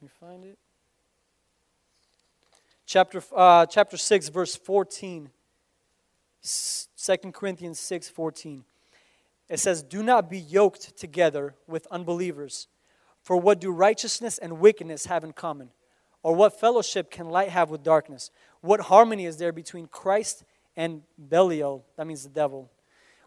[0.00, 0.58] Let me find it.
[2.86, 5.30] Chapter, uh, chapter 6, verse 14.
[6.42, 8.64] 2 Corinthians 6, 14.
[9.48, 12.68] It says, Do not be yoked together with unbelievers.
[13.22, 15.70] For what do righteousness and wickedness have in common?
[16.22, 18.30] Or what fellowship can light have with darkness?
[18.60, 20.44] What harmony is there between Christ
[20.76, 21.84] and Belial?
[21.96, 22.70] That means the devil.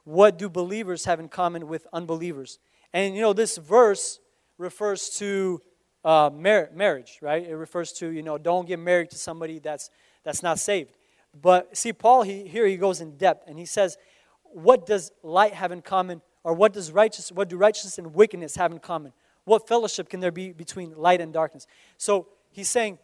[0.04, 2.60] What do believers have in common with unbelievers?
[2.94, 4.20] And you know, this verse
[4.58, 5.62] refers to
[6.04, 7.48] uh, mar- marriage, right?
[7.48, 9.90] It refers to, you know, don't get married to somebody that's,
[10.24, 10.92] that's not saved.
[11.40, 13.98] But see, Paul, he, here he goes in depth and he says,
[14.44, 16.22] what does light have in common?
[16.44, 19.14] Or what does righteous, what do righteousness and wickedness have in common?
[19.46, 21.68] What fellowship can there be between light and darkness?
[21.98, 22.98] So he's saying,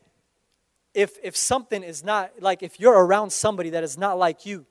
[0.93, 4.65] if, if something is not, like if you're around somebody that is not like you,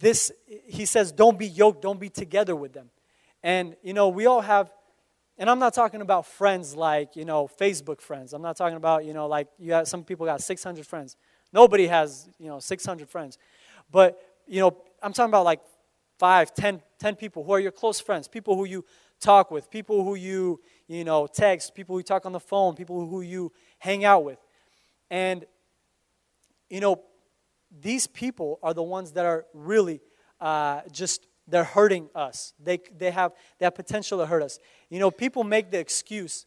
[0.00, 0.32] this,
[0.66, 2.90] he says, don't be yoked, don't be together with them.
[3.42, 4.70] And, you know, we all have,
[5.38, 8.32] and I'm not talking about friends like, you know, Facebook friends.
[8.32, 11.16] I'm not talking about, you know, like you have, some people got 600 friends.
[11.52, 13.38] Nobody has, you know, 600 friends.
[13.90, 15.60] But, you know, I'm talking about like
[16.18, 18.84] five, ten, ten people who are your close friends, people who you
[19.20, 23.06] talk with, people who you, you know, text, people who talk on the phone, people
[23.06, 24.38] who you hang out with.
[25.10, 25.44] And,
[26.68, 27.02] you know,
[27.70, 30.00] these people are the ones that are really
[30.40, 32.52] uh, just, they're hurting us.
[32.62, 34.58] They, they, have, they potential to hurt us.
[34.88, 36.46] You know, people make the excuse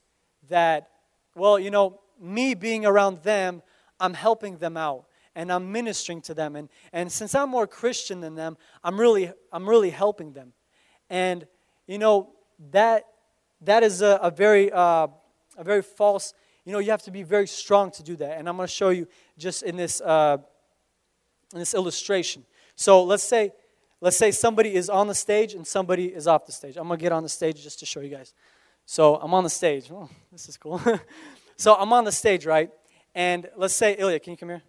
[0.50, 0.90] that,
[1.36, 3.62] well, you know, me being around them,
[4.00, 5.06] I'm helping them out
[5.36, 6.56] and I'm ministering to them.
[6.56, 10.54] And, and since I'm more Christian than them, I'm really, I'm really helping them.
[11.10, 11.48] And,
[11.88, 12.32] you know,
[12.72, 13.06] that,
[13.62, 15.08] that is a, a very, uh,
[15.58, 16.34] a very false
[16.66, 18.38] you know, you have to be very strong to do that.
[18.38, 19.08] And I'm going to show you
[19.38, 20.38] just in this, uh,
[21.54, 22.44] in this illustration.
[22.76, 23.52] So let's say,
[24.02, 26.76] let's say somebody is on the stage and somebody is off the stage.
[26.78, 28.34] I'm to get on the stage just to show you guys.
[28.86, 29.90] So I'm on the stage.
[29.92, 30.82] Oh, this is cool.
[31.56, 32.70] so I'm on the stage, right?
[33.16, 34.64] And let's say, Ilya, can you come here?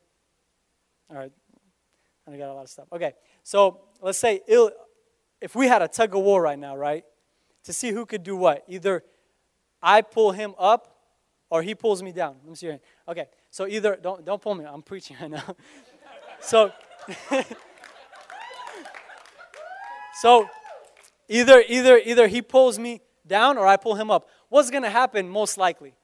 [1.11, 1.33] All right.
[2.27, 2.87] I got a lot of stuff.
[2.93, 3.15] Okay.
[3.43, 4.71] So let's say Il,
[5.41, 7.05] if we had a tug of war right now, right?
[7.65, 8.65] To see who could do what.
[8.69, 9.03] Either
[9.83, 10.95] I pull him up
[11.51, 12.37] or he pulls me down.
[12.43, 12.83] Let me see your hand.
[13.07, 15.45] Okay, so either, don't, don't pull me, I'm preaching right now.
[16.45, 16.73] so,
[20.21, 20.49] so
[21.29, 24.29] either, either, either he pulls me down or I pull him up.
[24.49, 25.95] What's going to happen most likely?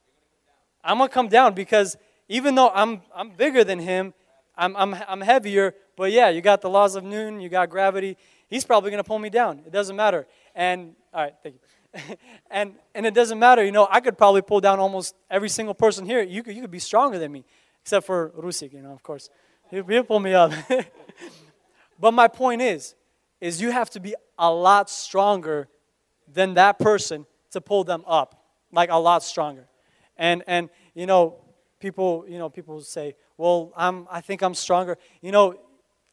[0.83, 1.97] I'm to come down because
[2.29, 4.15] even though I'm, I'm bigger than him,
[4.57, 8.17] I'm, I'm, I'm heavier, but yeah, you got the laws of Newton, you got gravity.
[8.49, 9.63] He's probably going to pull me down.
[9.67, 10.27] It doesn't matter.
[10.55, 11.61] And, all right, thank you.
[12.51, 15.75] and and it doesn't matter, you know, I could probably pull down almost every single
[15.75, 16.23] person here.
[16.23, 17.45] You could, you could be stronger than me,
[17.83, 19.29] except for Rusik, you know, of course.
[19.71, 20.53] He'll, he'll pull me up.
[22.01, 22.95] but my point is,
[23.41, 25.69] is you have to be a lot stronger
[26.33, 29.67] than that person to pull them up, like a lot stronger.
[30.17, 31.37] And and you know,
[31.79, 34.99] people you know people say, well, I'm I think I'm stronger.
[35.23, 35.59] You know,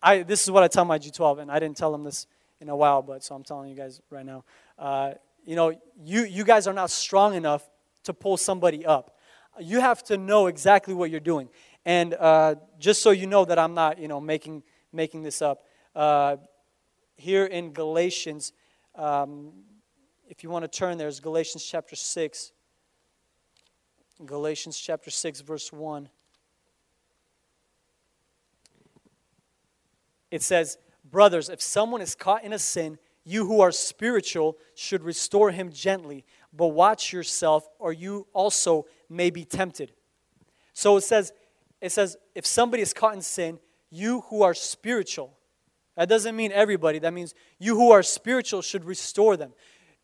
[0.02, 2.28] I this is what I tell my G12, and I didn't tell them this
[2.60, 4.44] in a while, but so I'm telling you guys right now.
[4.80, 5.14] Uh,
[5.48, 7.68] you know, you, you guys are not strong enough
[8.04, 9.18] to pull somebody up.
[9.60, 11.50] You have to know exactly what you're doing.
[11.88, 15.64] And uh, just so you know that I'm not, you know, making, making this up,
[15.96, 16.36] uh,
[17.16, 18.52] here in Galatians,
[18.94, 19.54] um,
[20.28, 22.52] if you want to turn there, is Galatians chapter 6.
[24.26, 26.10] Galatians chapter 6, verse 1.
[30.30, 30.78] It says,
[31.10, 35.72] Brothers, if someone is caught in a sin, you who are spiritual should restore him
[35.72, 39.94] gently, but watch yourself, or you also may be tempted.
[40.74, 41.32] So it says,
[41.82, 43.60] it says, if somebody is caught in sin,
[43.90, 45.38] you who are spiritual.
[45.96, 47.00] That doesn't mean everybody.
[47.00, 49.54] That means you who are spiritual should restore them.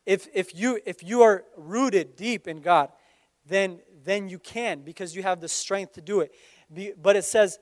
[0.05, 2.89] If, if, you, if you are rooted deep in God,
[3.45, 6.33] then, then you can because you have the strength to do it.
[7.01, 7.59] But it says,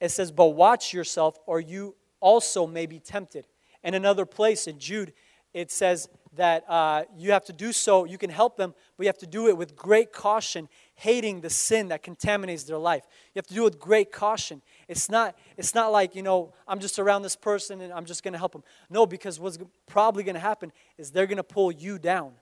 [0.00, 3.46] it says, But watch yourself, or you also may be tempted.
[3.82, 5.12] In another place in Jude,
[5.52, 9.08] it says that uh, you have to do so, you can help them, but you
[9.08, 13.04] have to do it with great caution, hating the sin that contaminates their life.
[13.34, 14.62] You have to do it with great caution.
[14.88, 18.22] It's not, it's not like, you know, I'm just around this person and I'm just
[18.22, 18.64] going to help them.
[18.88, 22.32] No, because what's probably going to happen is they're going to pull you down.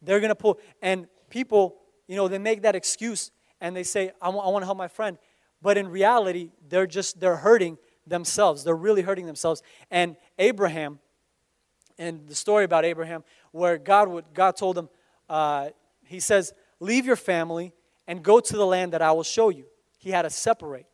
[0.00, 1.76] They're going to pull, and people,
[2.08, 4.78] you know, they make that excuse and they say, I, w- I want to help
[4.78, 5.18] my friend.
[5.60, 8.64] But in reality, they're just, they're hurting themselves.
[8.64, 9.62] They're really hurting themselves.
[9.90, 11.00] And Abraham,
[11.98, 14.88] and the story about Abraham, where God, would, God told him,
[15.28, 15.68] uh,
[16.04, 16.52] He says,
[16.84, 17.72] Leave your family
[18.06, 19.64] and go to the land that I will show you.
[19.96, 20.84] He had to separate.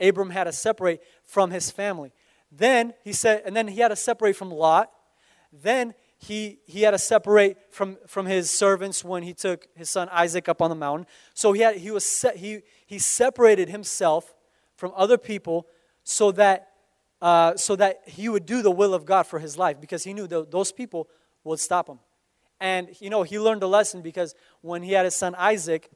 [0.00, 2.12] Abram had to separate from his family.
[2.50, 4.90] Then he said, and then he had to separate from Lot.
[5.52, 10.08] Then he, he had to separate from, from his servants when he took his son
[10.10, 11.06] Isaac up on the mountain.
[11.32, 14.34] So he, had, he, was se- he, he separated himself
[14.74, 15.68] from other people
[16.02, 16.70] so that,
[17.22, 20.12] uh, so that he would do the will of God for his life because he
[20.12, 21.08] knew that those people
[21.44, 22.00] would stop him.
[22.60, 24.34] And, you know, he learned a lesson because
[24.66, 25.90] when he had his son Isaac,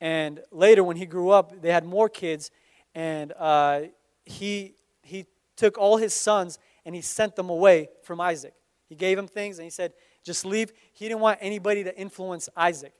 [0.00, 2.50] and later when he grew up, they had more kids,
[2.94, 3.82] and uh,
[4.24, 8.54] he, he took all his sons and he sent them away from Isaac.
[8.88, 9.92] He gave him things and he said,
[10.24, 10.72] just leave.
[10.92, 12.92] He didn't want anybody to influence Isaac.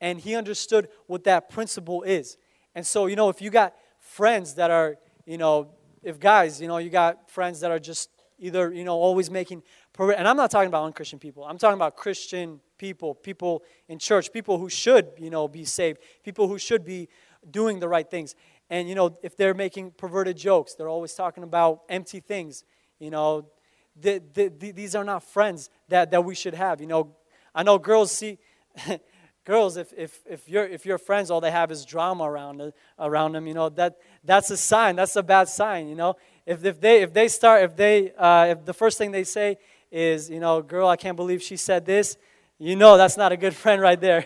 [0.00, 2.36] And he understood what that principle is.
[2.74, 5.70] And so, you know, if you got friends that are, you know,
[6.02, 9.62] if guys, you know, you got friends that are just either, you know, always making,
[9.98, 11.44] and I'm not talking about unchristian people.
[11.44, 16.00] I'm talking about Christian people, people in church, people who should, you know, be saved,
[16.24, 17.08] people who should be
[17.48, 18.34] doing the right things.
[18.68, 22.64] And, you know, if they're making perverted jokes, they're always talking about empty things,
[22.98, 23.46] you know,
[23.94, 26.80] the, the, the, these are not friends that, that we should have.
[26.80, 27.14] You know,
[27.54, 28.38] I know girls see,
[29.44, 33.32] girls, if, if, if, your, if your friends, all they have is drama around, around
[33.32, 34.96] them, you know, that, that's a sign.
[34.96, 36.16] That's a bad sign, you know.
[36.46, 39.58] If, if, they, if they start, if they, uh, if the first thing they say
[39.92, 42.16] is, you know, girl, I can't believe she said this,
[42.62, 44.24] you know that's not a good friend right there.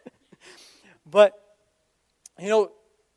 [1.06, 1.32] but,
[2.38, 2.72] you know,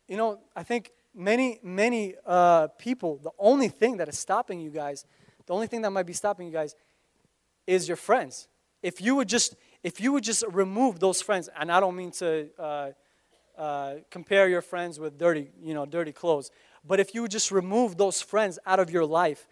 [0.07, 4.69] you know, I think many, many uh, people, the only thing that is stopping you
[4.69, 5.05] guys
[5.51, 6.75] the only thing that might be stopping you guys
[7.67, 8.47] is your friends.
[8.81, 12.12] If you would just, if you would just remove those friends, and I don't mean
[12.12, 12.91] to uh,
[13.57, 16.51] uh, compare your friends with dirty, you know, dirty clothes,
[16.86, 19.47] but if you would just remove those friends out of your life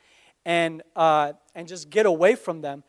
[0.46, 2.84] and uh, and just get away from them,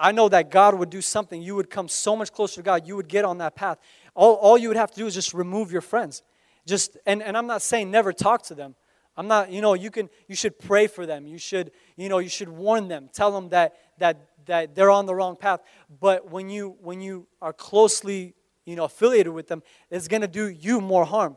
[0.00, 1.42] I know that God would do something.
[1.42, 2.86] You would come so much closer to God.
[2.86, 3.78] You would get on that path.
[4.14, 6.22] All, all you would have to do is just remove your friends.
[6.66, 8.74] Just and, and I'm not saying never talk to them.
[9.16, 11.26] I'm not, you know, you can you should pray for them.
[11.26, 13.10] You should, you know, you should warn them.
[13.12, 15.60] Tell them that that that they're on the wrong path.
[16.00, 18.34] But when you when you are closely,
[18.64, 21.36] you know, affiliated with them, it's going to do you more harm.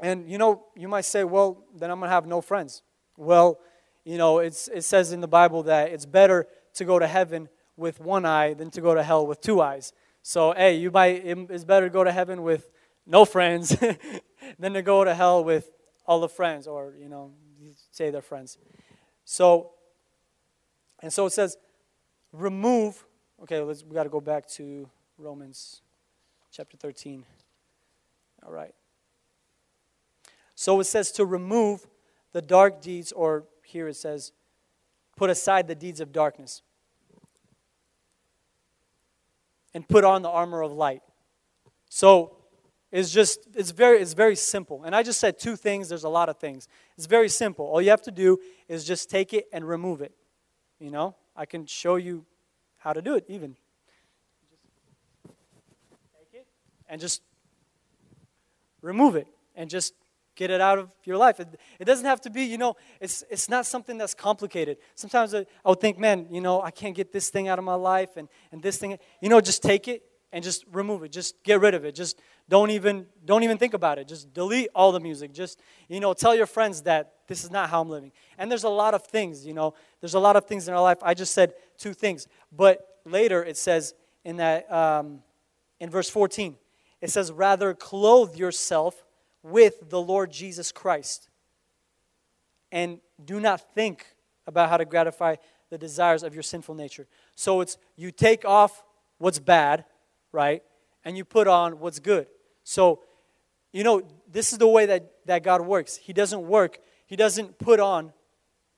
[0.00, 2.82] And you know, you might say, well, then I'm to have no friends.
[3.16, 3.58] Well,
[4.04, 7.48] you know, it's it says in the Bible that it's better to go to heaven
[7.76, 9.92] with one eye than to go to hell with two eyes.
[10.22, 12.70] So, hey, you might it's better to go to heaven with
[13.06, 13.76] no friends
[14.58, 15.70] than to go to hell with
[16.06, 17.32] all the friends, or, you know,
[17.90, 18.58] say they're friends.
[19.24, 19.72] So,
[21.00, 21.56] and so it says,
[22.32, 23.04] remove.
[23.42, 25.82] Okay, let's, we got to go back to Romans
[26.50, 27.24] chapter 13.
[28.44, 28.74] All right.
[30.54, 31.86] So it says to remove
[32.32, 34.32] the dark deeds, or here it says,
[35.20, 36.62] put aside the deeds of darkness
[39.74, 41.02] and put on the armor of light.
[41.90, 42.38] So
[42.90, 44.82] it's just it's very it's very simple.
[44.84, 46.68] And i just said two things there's a lot of things.
[46.96, 47.66] It's very simple.
[47.66, 50.14] All you have to do is just take it and remove it
[50.78, 51.14] you know?
[51.36, 52.24] I can show you
[52.78, 53.54] how to do it even.
[56.18, 56.46] Take it
[56.88, 57.20] and just
[58.80, 59.92] remove it and just
[60.40, 61.38] get it out of your life.
[61.38, 64.78] It, it doesn't have to be you know it's it's not something that's complicated.
[64.94, 67.64] Sometimes I, I would think man you know i can't get this thing out of
[67.64, 71.10] my life and and this thing you know just take it and just remove it.
[71.12, 71.94] Just get rid of it.
[71.94, 74.08] Just don't even don't even think about it.
[74.08, 75.32] Just delete all the music.
[75.32, 78.12] Just you know tell your friends that this is not how i'm living.
[78.38, 80.82] And there's a lot of things you know there's a lot of things in our
[80.90, 80.98] life.
[81.02, 82.26] I just said two things.
[82.50, 85.20] But later it says in that um,
[85.80, 86.56] in verse 14
[87.00, 89.04] it says rather clothe yourself
[89.42, 91.28] with the lord jesus christ
[92.72, 94.06] and do not think
[94.46, 95.36] about how to gratify
[95.70, 98.82] the desires of your sinful nature so it's you take off
[99.18, 99.84] what's bad
[100.32, 100.62] right?
[101.04, 102.26] And you put on what's good.
[102.64, 103.00] So,
[103.72, 105.96] you know, this is the way that, that God works.
[105.96, 108.12] He doesn't work, He doesn't put on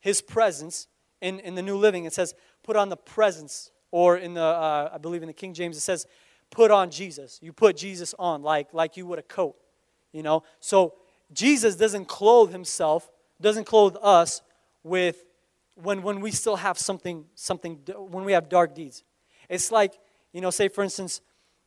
[0.01, 0.87] His presence
[1.21, 2.05] in, in the New Living.
[2.05, 5.55] It says, put on the presence, or in the, uh, I believe in the King
[5.55, 6.07] James, it says,
[6.51, 7.39] put on Jesus.
[7.43, 9.57] You put Jesus on like, like you would a coat,
[10.13, 10.43] you know?
[10.61, 10.95] So
[11.33, 14.43] Jesus doesn't clothe himself, doesn't clothe us
[14.83, 15.25] with
[15.75, 19.03] when, when we still have something, something, when we have dark deeds.
[19.49, 19.95] It's like,
[20.33, 21.21] you know, say for instance,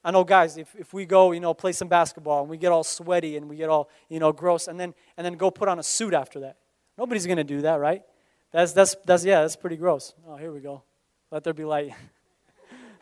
[0.03, 2.71] I know guys, if, if we go, you know, play some basketball and we get
[2.71, 5.67] all sweaty and we get all, you know, gross and then, and then go put
[5.67, 6.57] on a suit after that.
[6.97, 8.03] Nobody's to do that, right?
[8.51, 10.13] That's, that's, that's, yeah, that's pretty gross.
[10.27, 10.83] Oh, here we go.
[11.31, 11.93] Let there be light.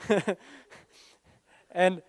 [1.71, 2.01] and,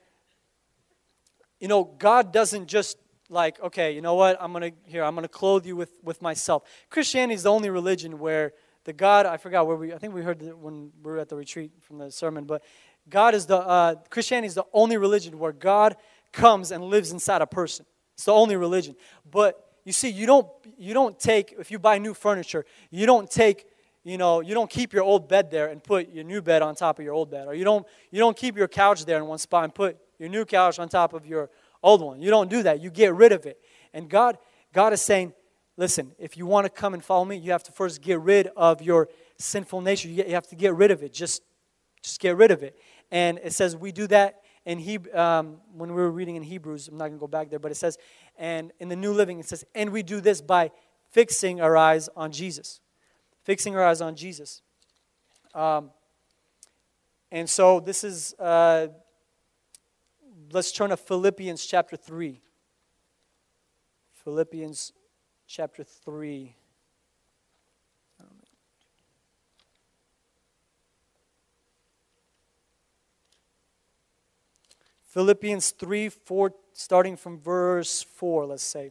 [1.60, 2.96] you know, God doesn't just
[3.34, 4.38] like, okay, you know what?
[4.40, 6.62] I'm to, here, I'm to clothe you with, with myself.
[6.88, 8.52] Christianity is the only religion where
[8.84, 11.36] the God, I forgot where we, I think we heard when we were at the
[11.36, 12.62] retreat from the sermon, but
[13.08, 15.96] God is the, uh, Christianity is the only religion where God
[16.32, 17.84] comes and lives inside a person.
[18.14, 18.94] It's the only religion.
[19.30, 20.46] But you see, you don't,
[20.78, 23.66] you don't take, if you buy new furniture, you don't take,
[24.04, 26.74] you know, you don't keep your old bed there and put your new bed on
[26.74, 27.46] top of your old bed.
[27.46, 30.28] Or you don't, you don't keep your couch there in one spot and put your
[30.28, 31.50] new couch on top of your
[31.84, 32.20] old one.
[32.20, 32.80] You don't do that.
[32.80, 33.60] You get rid of it.
[33.92, 34.38] And God,
[34.72, 35.34] God is saying,
[35.76, 38.48] listen, if you want to come and follow me, you have to first get rid
[38.56, 40.08] of your sinful nature.
[40.08, 41.12] You have to get rid of it.
[41.12, 41.42] Just,
[42.02, 42.76] just get rid of it.
[43.10, 46.88] And it says we do that in he, um, when we were reading in Hebrews.
[46.88, 47.98] I'm not going to go back there, but it says,
[48.38, 50.70] and in the New Living, it says, and we do this by
[51.10, 52.80] fixing our eyes on Jesus.
[53.44, 54.62] Fixing our eyes on Jesus.
[55.54, 55.90] Um,
[57.30, 58.88] and so this is, uh,
[60.52, 62.40] let's turn to Philippians chapter 3.
[64.12, 64.92] Philippians
[65.46, 66.54] chapter 3.
[75.14, 78.90] Philippians 3 4, starting from verse 4, let's say.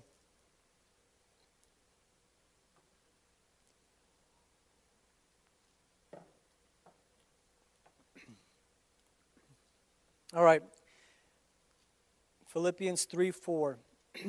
[10.34, 10.64] All right.
[12.54, 13.80] Philippians 3 4.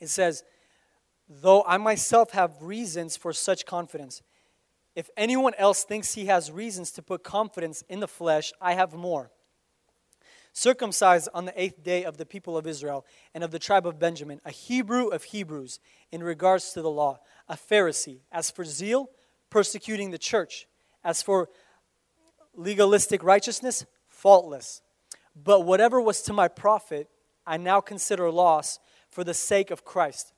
[0.00, 0.44] it says,
[1.28, 4.22] Though I myself have reasons for such confidence,
[4.94, 8.94] if anyone else thinks he has reasons to put confidence in the flesh, I have
[8.94, 9.30] more
[10.52, 13.98] circumcised on the eighth day of the people of Israel and of the tribe of
[13.98, 15.78] Benjamin, a Hebrew of Hebrews
[16.10, 18.20] in regards to the law, a Pharisee.
[18.32, 19.10] As for zeal,
[19.50, 20.66] persecuting the church.
[21.04, 21.48] As for
[22.54, 24.82] legalistic righteousness, faultless.
[25.42, 27.08] But whatever was to my profit,
[27.46, 30.32] I now consider loss for the sake of Christ.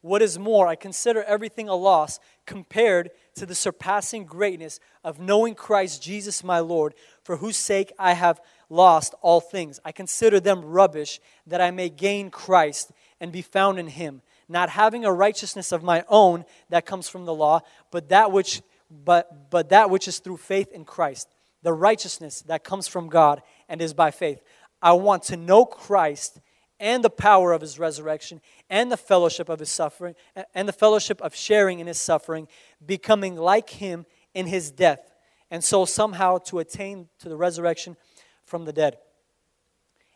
[0.00, 5.54] What is more, I consider everything a loss compared to the surpassing greatness of knowing
[5.54, 8.40] Christ Jesus my Lord, for whose sake I have
[8.70, 9.80] lost all things.
[9.84, 14.70] I consider them rubbish that I may gain Christ and be found in him, not
[14.70, 19.50] having a righteousness of my own that comes from the law, but that which but
[19.50, 21.28] but that which is through faith in Christ,
[21.66, 24.40] the righteousness that comes from God and is by faith.
[24.80, 26.38] I want to know Christ
[26.78, 30.14] and the power of his resurrection and the fellowship of his suffering
[30.54, 32.46] and the fellowship of sharing in his suffering,
[32.86, 35.12] becoming like him in his death,
[35.50, 37.96] and so somehow to attain to the resurrection
[38.44, 38.98] from the dead.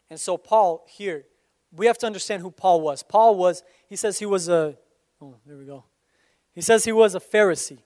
[0.09, 1.25] And so, Paul here,
[1.73, 3.03] we have to understand who Paul was.
[3.03, 4.79] Paul was, he says he was a,
[5.21, 5.83] oh, there we go.
[6.53, 7.81] He says he was a Pharisee.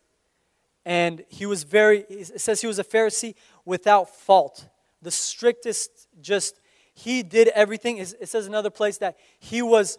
[0.85, 4.69] And he was very, it says he was a Pharisee without fault.
[5.01, 6.61] The strictest, just,
[6.95, 7.99] he did everything.
[7.99, 9.99] It says another place that he was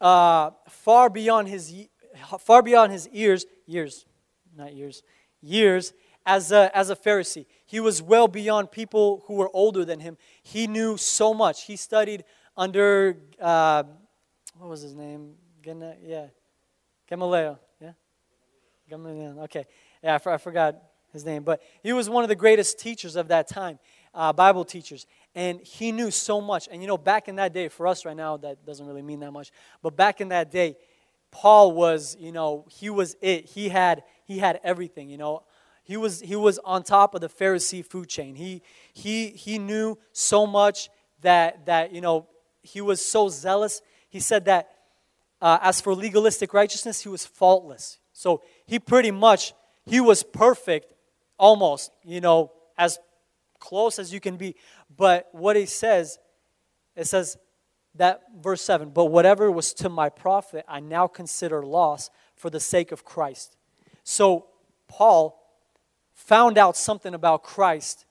[0.00, 1.72] uh, far beyond his,
[2.40, 4.06] far beyond his ears, years,
[4.56, 5.02] not years,
[5.40, 5.92] years,
[6.26, 7.46] as a, as a Pharisee.
[7.64, 10.18] He was well beyond people who were older than him.
[10.42, 11.64] He knew so much.
[11.64, 12.24] He studied
[12.56, 13.84] under, uh,
[14.58, 15.34] what was his name?
[15.62, 16.26] Gana, yeah.
[17.08, 17.58] Gamaliel.
[17.80, 17.92] Yeah?
[18.90, 19.40] Gamaliel.
[19.44, 19.64] Okay.
[20.02, 20.76] Yeah, I, for, I, forgot
[21.12, 21.42] his name.
[21.42, 23.78] But he was one of the greatest teachers of that time,
[24.14, 25.06] uh, Bible teachers.
[25.34, 26.68] And he knew so much.
[26.70, 29.20] And you know, back in that day, for us right now, that doesn't really mean
[29.20, 29.50] that much.
[29.82, 30.76] But back in that day,
[31.30, 33.46] Paul was, you know, he was it.
[33.46, 35.44] He had, he had everything, you know.
[35.84, 38.34] He was, he was on top of the Pharisee food chain.
[38.34, 40.90] He, he, he knew so much
[41.22, 42.26] that, that, you know,
[42.62, 43.80] he was so zealous.
[44.10, 44.68] He said that
[45.40, 47.98] uh, as for legalistic righteousness, he was faultless.
[48.12, 49.54] So he pretty much,
[49.88, 50.92] he was perfect
[51.38, 52.98] almost, you know, as
[53.58, 54.54] close as you can be.
[54.94, 56.18] But what he says,
[56.94, 57.36] it says
[57.94, 62.60] that verse 7 But whatever was to my profit, I now consider loss for the
[62.60, 63.56] sake of Christ.
[64.04, 64.46] So
[64.88, 65.40] Paul
[66.12, 68.06] found out something about Christ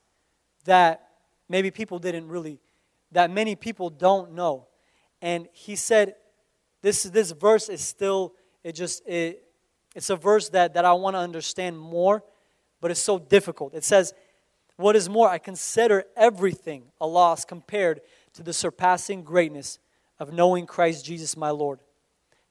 [0.66, 1.08] that
[1.50, 2.60] maybe people didn't really,
[3.12, 4.68] that many people don't know.
[5.22, 6.16] And he said,
[6.82, 9.44] this, this verse is still, it just, it,
[9.98, 12.24] it's a verse that, that I want to understand more,
[12.82, 13.74] but it's so difficult.
[13.74, 14.14] It says,
[14.76, 18.02] What is more, I consider everything a loss compared
[18.34, 19.80] to the surpassing greatness
[20.20, 21.80] of knowing Christ Jesus my Lord.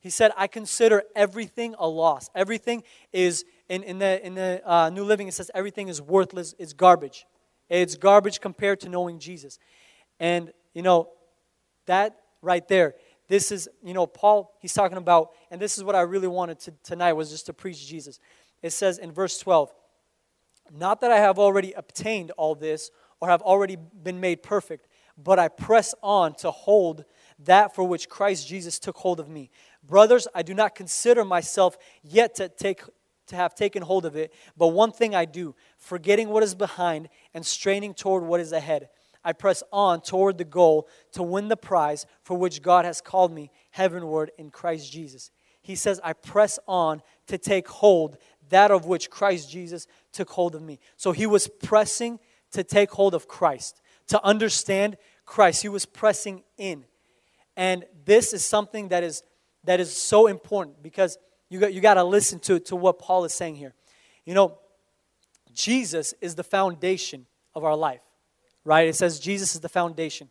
[0.01, 2.30] He said, I consider everything a loss.
[2.34, 2.82] Everything
[3.12, 6.72] is, in, in the, in the uh, New Living, it says everything is worthless, it's
[6.72, 7.26] garbage.
[7.68, 9.61] It's garbage compared to knowing Jesus.
[10.18, 11.11] And, you know,
[11.86, 12.97] that right there,
[13.28, 16.60] this is, you know, Paul, he's talking about, and this is what I really wanted
[16.60, 18.20] to, tonight was just to preach Jesus.
[18.62, 19.72] It says in verse 12,
[20.72, 24.86] Not that I have already obtained all this or have already been made perfect,
[25.18, 27.04] but I press on to hold
[27.40, 29.50] that for which Christ Jesus took hold of me.
[29.82, 32.82] Brothers, I do not consider myself yet to take
[33.26, 37.08] to have taken hold of it, but one thing I do, forgetting what is behind
[37.34, 38.88] and straining toward what is ahead.
[39.26, 43.32] I press on toward the goal to win the prize for which God has called
[43.32, 45.32] me heavenward in Christ Jesus.
[45.62, 48.18] He says, I press on to take hold
[48.50, 50.78] that of which Christ Jesus took hold of me.
[50.96, 52.20] So he was pressing
[52.52, 55.62] to take hold of Christ, to understand Christ.
[55.62, 56.84] He was pressing in.
[57.56, 59.24] And this is something that is
[59.64, 61.18] that is so important because
[61.48, 63.74] you got, you got to listen to, to what Paul is saying here.
[64.24, 64.58] You know,
[65.52, 68.05] Jesus is the foundation of our life
[68.66, 68.88] right?
[68.88, 70.28] It says Jesus is the foundation.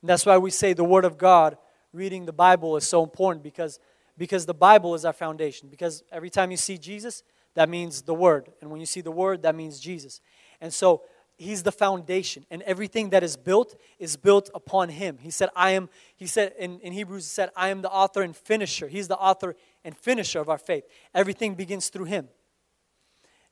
[0.00, 1.56] And that's why we say the Word of God,
[1.92, 3.78] reading the Bible is so important because,
[4.18, 5.68] because the Bible is our foundation.
[5.68, 7.22] Because every time you see Jesus,
[7.54, 8.50] that means the Word.
[8.60, 10.20] And when you see the Word, that means Jesus.
[10.60, 11.02] And so
[11.36, 12.46] He's the foundation.
[12.50, 15.18] And everything that is built is built upon Him.
[15.20, 18.22] He said, I am, He said in, in Hebrews, He said, I am the author
[18.22, 18.88] and finisher.
[18.88, 20.84] He's the author and finisher of our faith.
[21.14, 22.28] Everything begins through Him.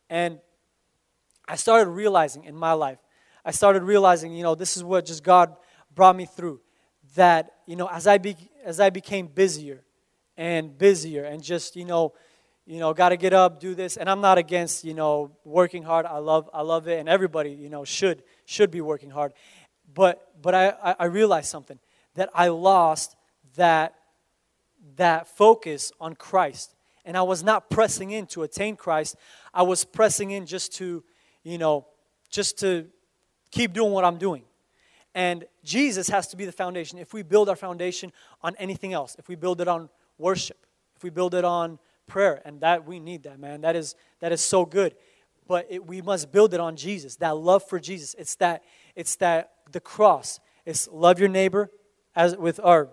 [0.09, 0.39] And
[1.47, 2.99] I started realizing in my life
[3.45, 5.55] I started realizing, you know, this is what just God
[5.95, 6.61] brought me through.
[7.14, 9.82] That, you know, as I, be, as I became busier
[10.36, 12.14] and busier and just, you know,
[12.64, 13.97] you know, got to get up, do this.
[13.97, 16.07] And I'm not against, you know, working hard.
[16.07, 16.99] I love, I love it.
[17.01, 19.32] And everybody, you know, should, should be working hard.
[19.93, 21.78] But, but I, I realized something,
[22.14, 23.16] that I lost
[23.57, 23.95] that,
[24.97, 26.74] that focus on Christ.
[27.05, 29.16] And I was not pressing in to attain Christ.
[29.53, 31.03] I was pressing in just to,
[31.43, 31.86] you know,
[32.30, 32.86] just to
[33.53, 34.43] keep doing what I'm doing.
[35.15, 36.99] And Jesus has to be the foundation.
[36.99, 41.05] If we build our foundation on anything else, if we build it on worship, if
[41.05, 43.61] we build it on prayer, and that we need that, man.
[43.61, 44.95] That is that is so good.
[45.47, 47.17] But it, we must build it on Jesus.
[47.17, 48.15] That love for Jesus.
[48.19, 48.63] It's that
[48.97, 50.41] it's that the cross.
[50.65, 51.71] It's love your neighbor
[52.17, 52.89] as with our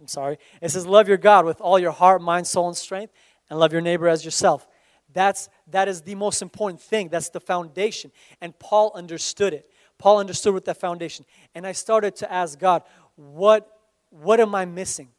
[0.00, 0.38] I'm sorry.
[0.60, 3.12] It says love your God with all your heart, mind, soul, and strength,
[3.48, 4.66] and love your neighbor as yourself.
[5.12, 7.08] That's that is the most important thing.
[7.08, 8.10] That's the foundation.
[8.40, 9.70] And Paul understood it.
[10.02, 11.24] Paul understood with that foundation.
[11.54, 12.82] And I started to ask God,
[13.14, 13.70] what,
[14.10, 15.10] what am I missing?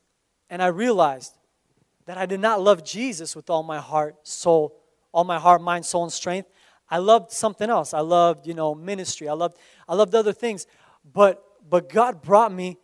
[0.50, 1.38] And I realized
[2.06, 4.76] that I did not love Jesus with all my heart, soul,
[5.14, 6.50] all my heart, mind, soul, and strength.
[6.90, 7.94] I loved something else.
[7.94, 9.30] I loved, you know, ministry.
[9.30, 9.56] I loved,
[9.88, 10.68] I loved other things.
[11.14, 12.78] But but God brought me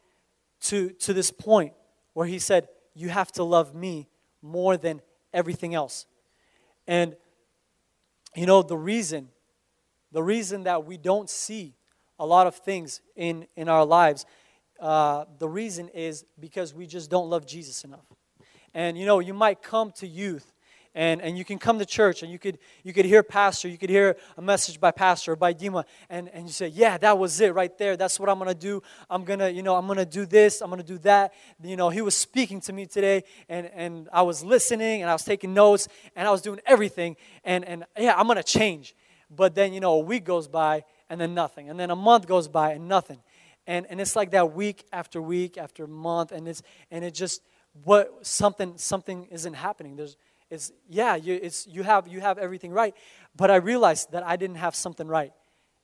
[0.62, 1.74] to, to this point
[2.14, 4.08] where He said, You have to love me
[4.42, 5.02] more than
[5.34, 6.06] everything else.
[6.88, 7.18] And
[8.38, 9.28] you know, the reason,
[10.14, 11.76] the reason that we don't see
[12.20, 14.26] a lot of things in, in our lives.
[14.80, 18.06] Uh, the reason is because we just don't love Jesus enough.
[18.74, 20.54] And you know, you might come to youth
[20.96, 23.78] and, and you can come to church and you could you could hear pastor, you
[23.78, 27.18] could hear a message by pastor or by Dima, and, and you say, Yeah, that
[27.18, 27.96] was it right there.
[27.98, 28.82] That's what I'm gonna do.
[29.10, 31.34] I'm gonna, you know, I'm gonna do this, I'm gonna do that.
[31.64, 35.14] You know, he was speaking to me today and, and I was listening and I
[35.14, 38.96] was taking notes and I was doing everything and, and yeah, I'm gonna change.
[39.30, 41.70] But then, you know, a week goes by and then nothing.
[41.70, 43.20] And then a month goes by and nothing.
[43.68, 47.42] And, and it's like that week after week after month, and it's and it just
[47.84, 49.96] what something something isn't happening.
[49.96, 50.18] There's
[50.50, 52.96] it's yeah, you it's you have you have everything right,
[53.36, 55.32] but I realized that I didn't have something right.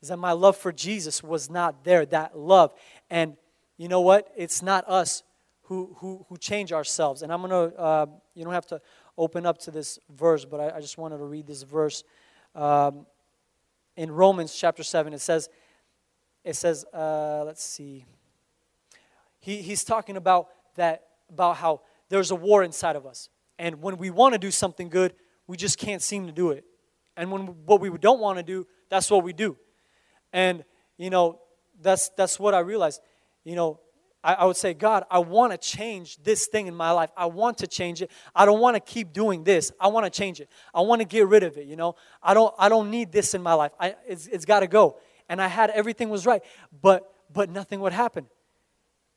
[0.02, 2.74] Is that my love for Jesus was not there, that love.
[3.10, 3.38] And
[3.78, 4.32] you know what?
[4.36, 5.24] It's not us
[5.64, 7.22] who who who change ourselves.
[7.22, 8.82] And I'm gonna uh, you don't have to
[9.18, 12.04] open up to this verse, but I, I just wanted to read this verse.
[12.56, 13.06] Um,
[13.96, 15.50] in Romans chapter 7, it says,
[16.44, 18.06] it says, uh, let's see.
[19.40, 23.30] He, he's talking about that, about how there's a war inside of us.
[23.58, 25.14] And when we want to do something good,
[25.48, 26.66] we just can't seem to do it.
[27.18, 29.58] And when what we don't want to do, that's what we do.
[30.34, 30.64] And,
[30.98, 31.40] you know,
[31.82, 33.02] that's, that's what I realized.
[33.44, 33.80] You know,
[34.26, 37.12] I, I would say, God, I want to change this thing in my life.
[37.16, 38.10] I want to change it.
[38.36, 39.72] I don't want to keep doing this.
[39.80, 40.50] I want to change it.
[40.74, 41.68] I want to get rid of it.
[41.68, 42.54] You know, I don't.
[42.58, 43.72] I don't need this in my life.
[43.80, 44.98] I, it's it's got to go.
[45.30, 46.42] And I had everything was right,
[46.82, 48.26] but but nothing would happen.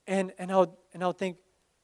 [0.05, 1.37] And and I would and I would think,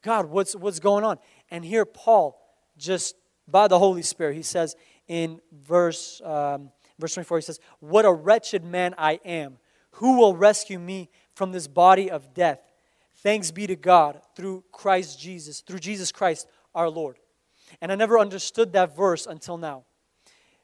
[0.03, 1.17] God, what's what's going on?
[1.49, 2.39] And here Paul,
[2.77, 3.15] just
[3.47, 4.75] by the Holy Spirit, he says
[5.07, 6.69] in verse um,
[6.99, 9.57] verse 24, he says, "What a wretched man I am!
[9.93, 12.59] Who will rescue me from this body of death?"
[13.17, 17.17] Thanks be to God through Christ Jesus, through Jesus Christ our Lord.
[17.81, 19.83] And I never understood that verse until now.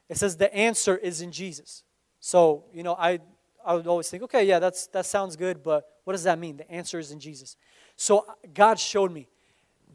[0.10, 1.84] It says the answer is in Jesus.
[2.20, 3.20] So, you know, I,
[3.66, 6.58] I would always think, okay, yeah, that's, that sounds good, but what does that mean?
[6.58, 7.56] The answer is in Jesus.
[7.96, 9.28] So God showed me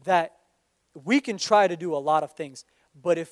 [0.05, 0.33] that
[1.03, 2.65] we can try to do a lot of things,
[3.01, 3.29] but if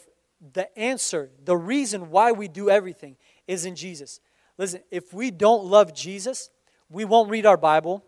[0.53, 3.15] the answer, the reason why we do everything
[3.47, 4.19] is in Jesus.
[4.57, 6.49] Listen, if we don't love Jesus,
[6.89, 8.03] we won't read our Bible.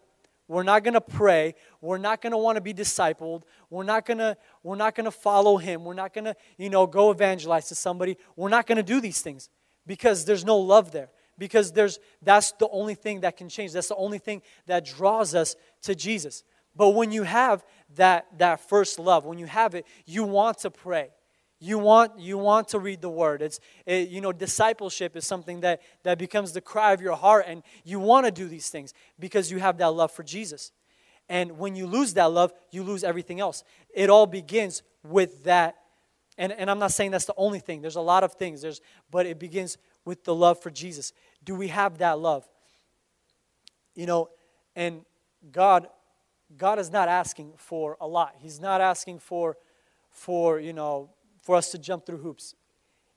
[0.48, 1.56] We're not going to pray.
[1.82, 3.44] We're not going to want to be discipled.
[3.70, 5.84] We're not going to we're not going to follow him.
[5.84, 8.18] We're not going to, you know, go evangelize to somebody.
[8.36, 9.50] We're not going to do these things
[9.86, 11.10] because there's no love there.
[11.38, 13.74] Because there's that's the only thing that can change.
[13.74, 16.44] That's the only thing that draws us to Jesus.
[16.76, 17.64] But when you have
[17.96, 21.10] that that first love, when you have it, you want to pray.
[21.60, 23.42] You want, you want to read the word.
[23.42, 27.46] It's, it, you know, discipleship is something that, that becomes the cry of your heart,
[27.48, 30.72] and you want to do these things because you have that love for Jesus.
[31.30, 33.64] And when you lose that love, you lose everything else.
[33.94, 35.76] It all begins with that.
[36.38, 37.82] And, and I'm not saying that's the only thing.
[37.82, 38.62] There's a lot of things.
[38.62, 38.80] There's,
[39.10, 41.12] but it begins with the love for Jesus.
[41.44, 42.48] Do we have that love?
[43.96, 44.30] You know,
[44.76, 45.02] and
[45.52, 45.88] God,
[46.56, 48.36] God is not asking for a lot.
[48.38, 49.58] He's not asking for,
[50.12, 51.10] for you know,
[51.48, 52.56] for us to jump through hoops.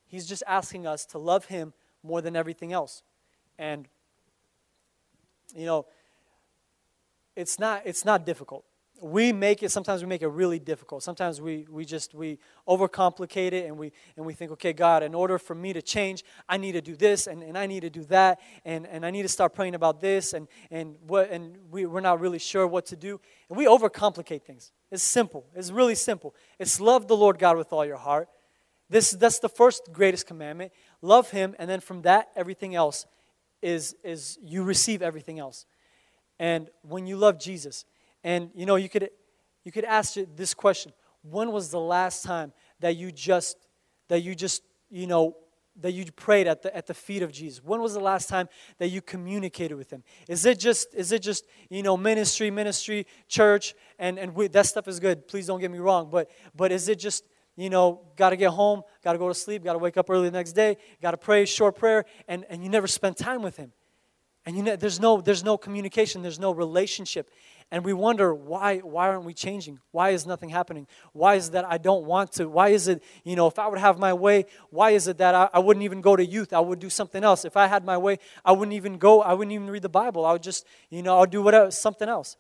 [0.07, 1.73] He's just asking us to love Him
[2.05, 3.03] more than everything else.
[3.59, 3.89] And,
[5.53, 5.87] you know,
[7.35, 8.65] it's not, it's not difficult.
[9.01, 11.03] We make it, sometimes we make it really difficult.
[11.03, 12.39] Sometimes we, we just, we
[12.69, 16.23] overcomplicate it and we, and we think, okay, God, in order for me to change,
[16.49, 19.11] I need to do this and, and I need to do that and, and I
[19.11, 22.67] need to start praying about this and, and, what, and we, we're not really sure
[22.67, 23.21] what to do.
[23.49, 24.73] And we overcomplicate things.
[24.91, 25.47] It's simple.
[25.55, 26.35] It's really simple.
[26.59, 28.29] It's love the Lord God with all your heart.
[28.91, 30.73] This, that's the first greatest commandment.
[31.01, 33.07] Love Him, and then from that, everything else
[33.63, 35.65] is, is you receive everything else.
[36.41, 37.85] And when you love Jesus,
[38.23, 39.11] and you know, you could,
[39.65, 40.93] you could ask this question
[41.23, 43.57] when was the last time that you just,
[44.09, 45.37] that you just, you know,
[45.81, 47.63] that you prayed at the, at the feet of Jesus?
[47.63, 48.49] When was the last time
[48.79, 50.03] that you communicated with him?
[50.29, 54.67] Is it just, is it just you know, ministry, ministry, church, and, and we, that
[54.67, 55.29] stuff is good.
[55.29, 56.11] Please don't get me wrong.
[56.11, 57.25] But, but is it just,
[57.57, 60.09] you know, got to get home, got to go to sleep, got to wake up
[60.09, 63.43] early the next day, got to pray, short prayer, and, and you never spend time
[63.43, 63.73] with him?
[64.47, 67.31] And you know, there's, no, there's no communication, there's no relationship.
[67.73, 69.79] And we wonder why, why aren't we changing?
[69.93, 70.89] Why is nothing happening?
[71.13, 72.49] Why is that I don't want to?
[72.49, 75.37] Why is it, you know, if I would have my way, why is it that
[75.37, 76.53] I, I wouldn't even go to youth?
[76.53, 77.45] I would do something else.
[77.45, 80.27] If I had my way, I wouldn't even go, I wouldn't even read the Bible.
[80.27, 82.37] I would just, you know, I'll do whatever, something else.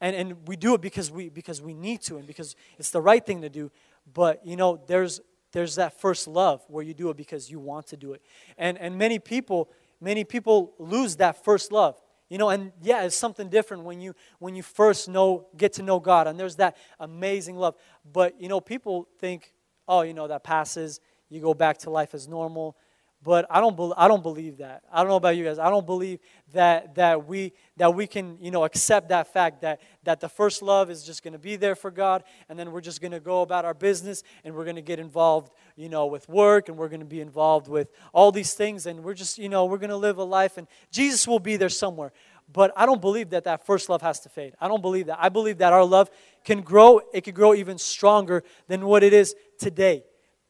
[0.00, 3.02] And, and we do it because we, because we need to and because it's the
[3.02, 3.72] right thing to do.
[4.14, 7.88] But, you know, there's, there's that first love where you do it because you want
[7.88, 8.22] to do it.
[8.56, 9.68] And, and many people,
[10.00, 12.00] many people lose that first love.
[12.30, 15.82] You know, and yeah, it's something different when you when you first know get to
[15.82, 17.74] know God and there's that amazing love.
[18.10, 19.52] But you know, people think,
[19.88, 22.76] oh, you know, that passes, you go back to life as normal.
[23.22, 24.82] But I don't, be, I don't believe that.
[24.90, 25.58] I don't know about you guys.
[25.58, 26.20] I don't believe
[26.54, 30.62] that, that, we, that we can you know, accept that fact that, that the first
[30.62, 33.20] love is just going to be there for God, and then we're just going to
[33.20, 36.78] go about our business, and we're going to get involved you know, with work, and
[36.78, 39.78] we're going to be involved with all these things, and we're just, you know, we're
[39.78, 42.12] going to live a life, and Jesus will be there somewhere.
[42.50, 44.54] But I don't believe that that first love has to fade.
[44.60, 45.18] I don't believe that.
[45.20, 46.10] I believe that our love
[46.42, 50.04] can grow, it can grow even stronger than what it is today.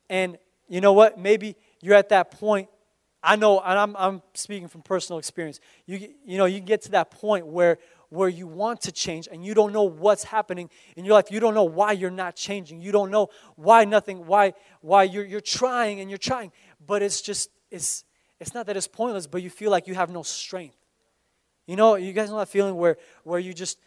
[0.09, 1.19] And you know what?
[1.19, 2.69] Maybe you're at that point.
[3.23, 5.61] I know, and I'm, I'm speaking from personal experience.
[5.87, 7.79] You, you know, you get to that point where,
[8.09, 11.31] where you want to change and you don't know what's happening in your life.
[11.31, 12.81] You don't know why you're not changing.
[12.81, 16.51] You don't know why nothing, why, why you're, you're trying and you're trying.
[16.85, 18.05] But it's just, it's,
[18.41, 20.77] it's not that it's pointless, but you feel like you have no strength.
[21.67, 23.79] You know, you guys know that feeling where, where you just,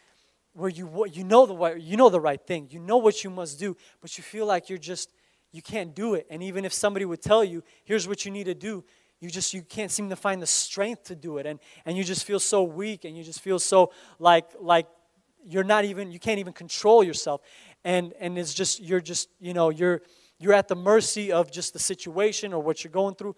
[0.52, 2.68] where you, you, know the, you know the right thing.
[2.70, 5.10] You know what you must do, but you feel like you're just,
[5.54, 6.26] you can't do it.
[6.30, 8.82] And even if somebody would tell you, here's what you need to do,
[9.20, 11.46] you just you can't seem to find the strength to do it.
[11.46, 14.88] And and you just feel so weak and you just feel so like like
[15.46, 17.40] you're not even you can't even control yourself.
[17.84, 20.02] And and it's just you're just you know you're
[20.40, 23.36] you're at the mercy of just the situation or what you're going through.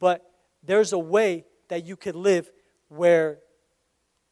[0.00, 0.28] But
[0.64, 2.50] there's a way that you could live
[2.88, 3.38] where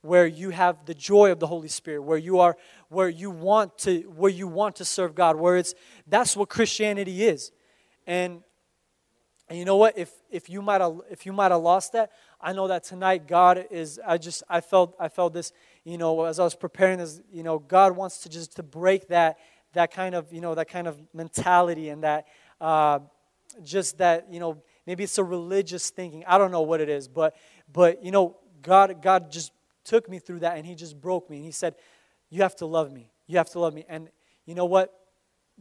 [0.02, 2.56] where you have the joy of the holy spirit where you are
[2.88, 5.74] where you want to where you want to serve god where it's
[6.06, 7.52] that's what christianity is.
[8.06, 8.42] And
[9.48, 9.98] and you know what?
[9.98, 13.26] If if you might have if you might have lost that i know that tonight
[13.26, 15.52] god is i just i felt i felt this
[15.84, 19.08] you know as i was preparing this you know god wants to just to break
[19.08, 19.38] that
[19.72, 22.26] that kind of you know that kind of mentality and that
[22.60, 22.98] uh,
[23.64, 26.24] just that you know maybe it's a religious thinking.
[26.26, 27.34] I don't know what it is but
[27.72, 29.52] but you know god god just
[29.90, 31.74] took me through that and he just broke me and he said,
[32.30, 33.10] You have to love me.
[33.26, 33.84] You have to love me.
[33.88, 34.08] And
[34.46, 34.94] you know what?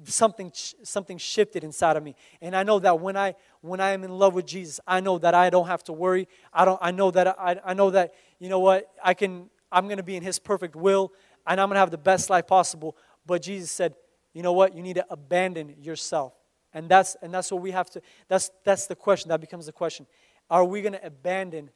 [0.05, 2.15] something something shifted inside of me.
[2.41, 5.17] And i know that when i when i am in love with jesus i know
[5.17, 6.25] that i don't have to worry.
[6.53, 8.89] I don't i know that i, I know that you know what?
[9.03, 11.11] I can i'm going to be in his perfect will
[11.45, 12.95] and i'm going to have the best life possible.
[13.25, 13.95] But jesus said
[14.33, 14.73] you know what?
[14.73, 16.33] You need to abandon yourself.
[16.71, 19.29] And that's and that's what we have to that's that's the question.
[19.29, 20.07] That becomes the question.
[20.49, 21.71] Are we going to abandon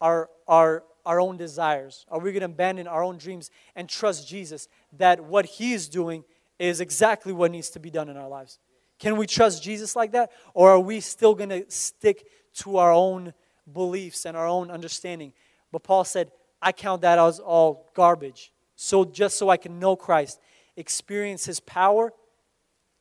[0.00, 4.28] our our our own desires are we going to abandon our own dreams and trust
[4.28, 6.24] jesus that what he is doing
[6.60, 8.58] is exactly what needs to be done in our lives.
[9.00, 10.30] Can we trust Jesus like that?
[10.52, 12.26] Or are we still going to stick
[12.56, 13.32] to our own
[13.72, 15.32] beliefs and our own understanding?
[15.72, 16.30] But Paul said,
[16.60, 18.52] I count that as all garbage.
[18.76, 20.38] So just so I can know Christ,
[20.76, 22.12] experience his power,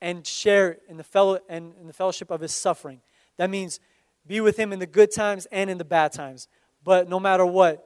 [0.02, 3.02] and share in the, fellow, and in the fellowship of his suffering.
[3.36, 3.82] That means
[4.26, 6.48] be with him in the good times and in the bad times.
[6.82, 7.86] But no matter what,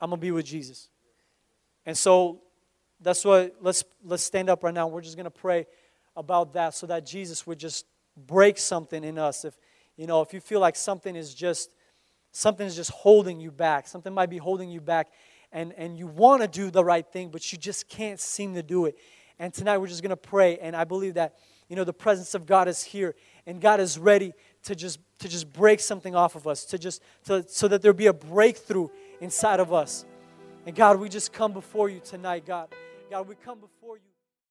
[0.00, 0.88] I'm to be with Jesus.
[1.84, 2.40] And so
[3.00, 4.86] that's what let's let's stand up right now.
[4.86, 5.66] We're just gonna pray
[6.16, 7.86] about that so that Jesus would just
[8.16, 9.44] break something in us.
[9.44, 9.54] If
[9.96, 11.74] you know, if you feel like something is just
[12.32, 15.08] something is just holding you back, something might be holding you back,
[15.52, 18.62] and, and you want to do the right thing, but you just can't seem to
[18.62, 18.96] do it.
[19.38, 21.36] And tonight we're just gonna pray, and I believe that
[21.68, 23.14] you know the presence of God is here,
[23.46, 24.32] and God is ready
[24.64, 27.92] to just to just break something off of us, to just to, so that there
[27.92, 28.88] be a breakthrough
[29.20, 30.04] inside of us.
[30.66, 32.68] And God, we just come before you tonight, God.
[33.10, 34.09] God, we come before you.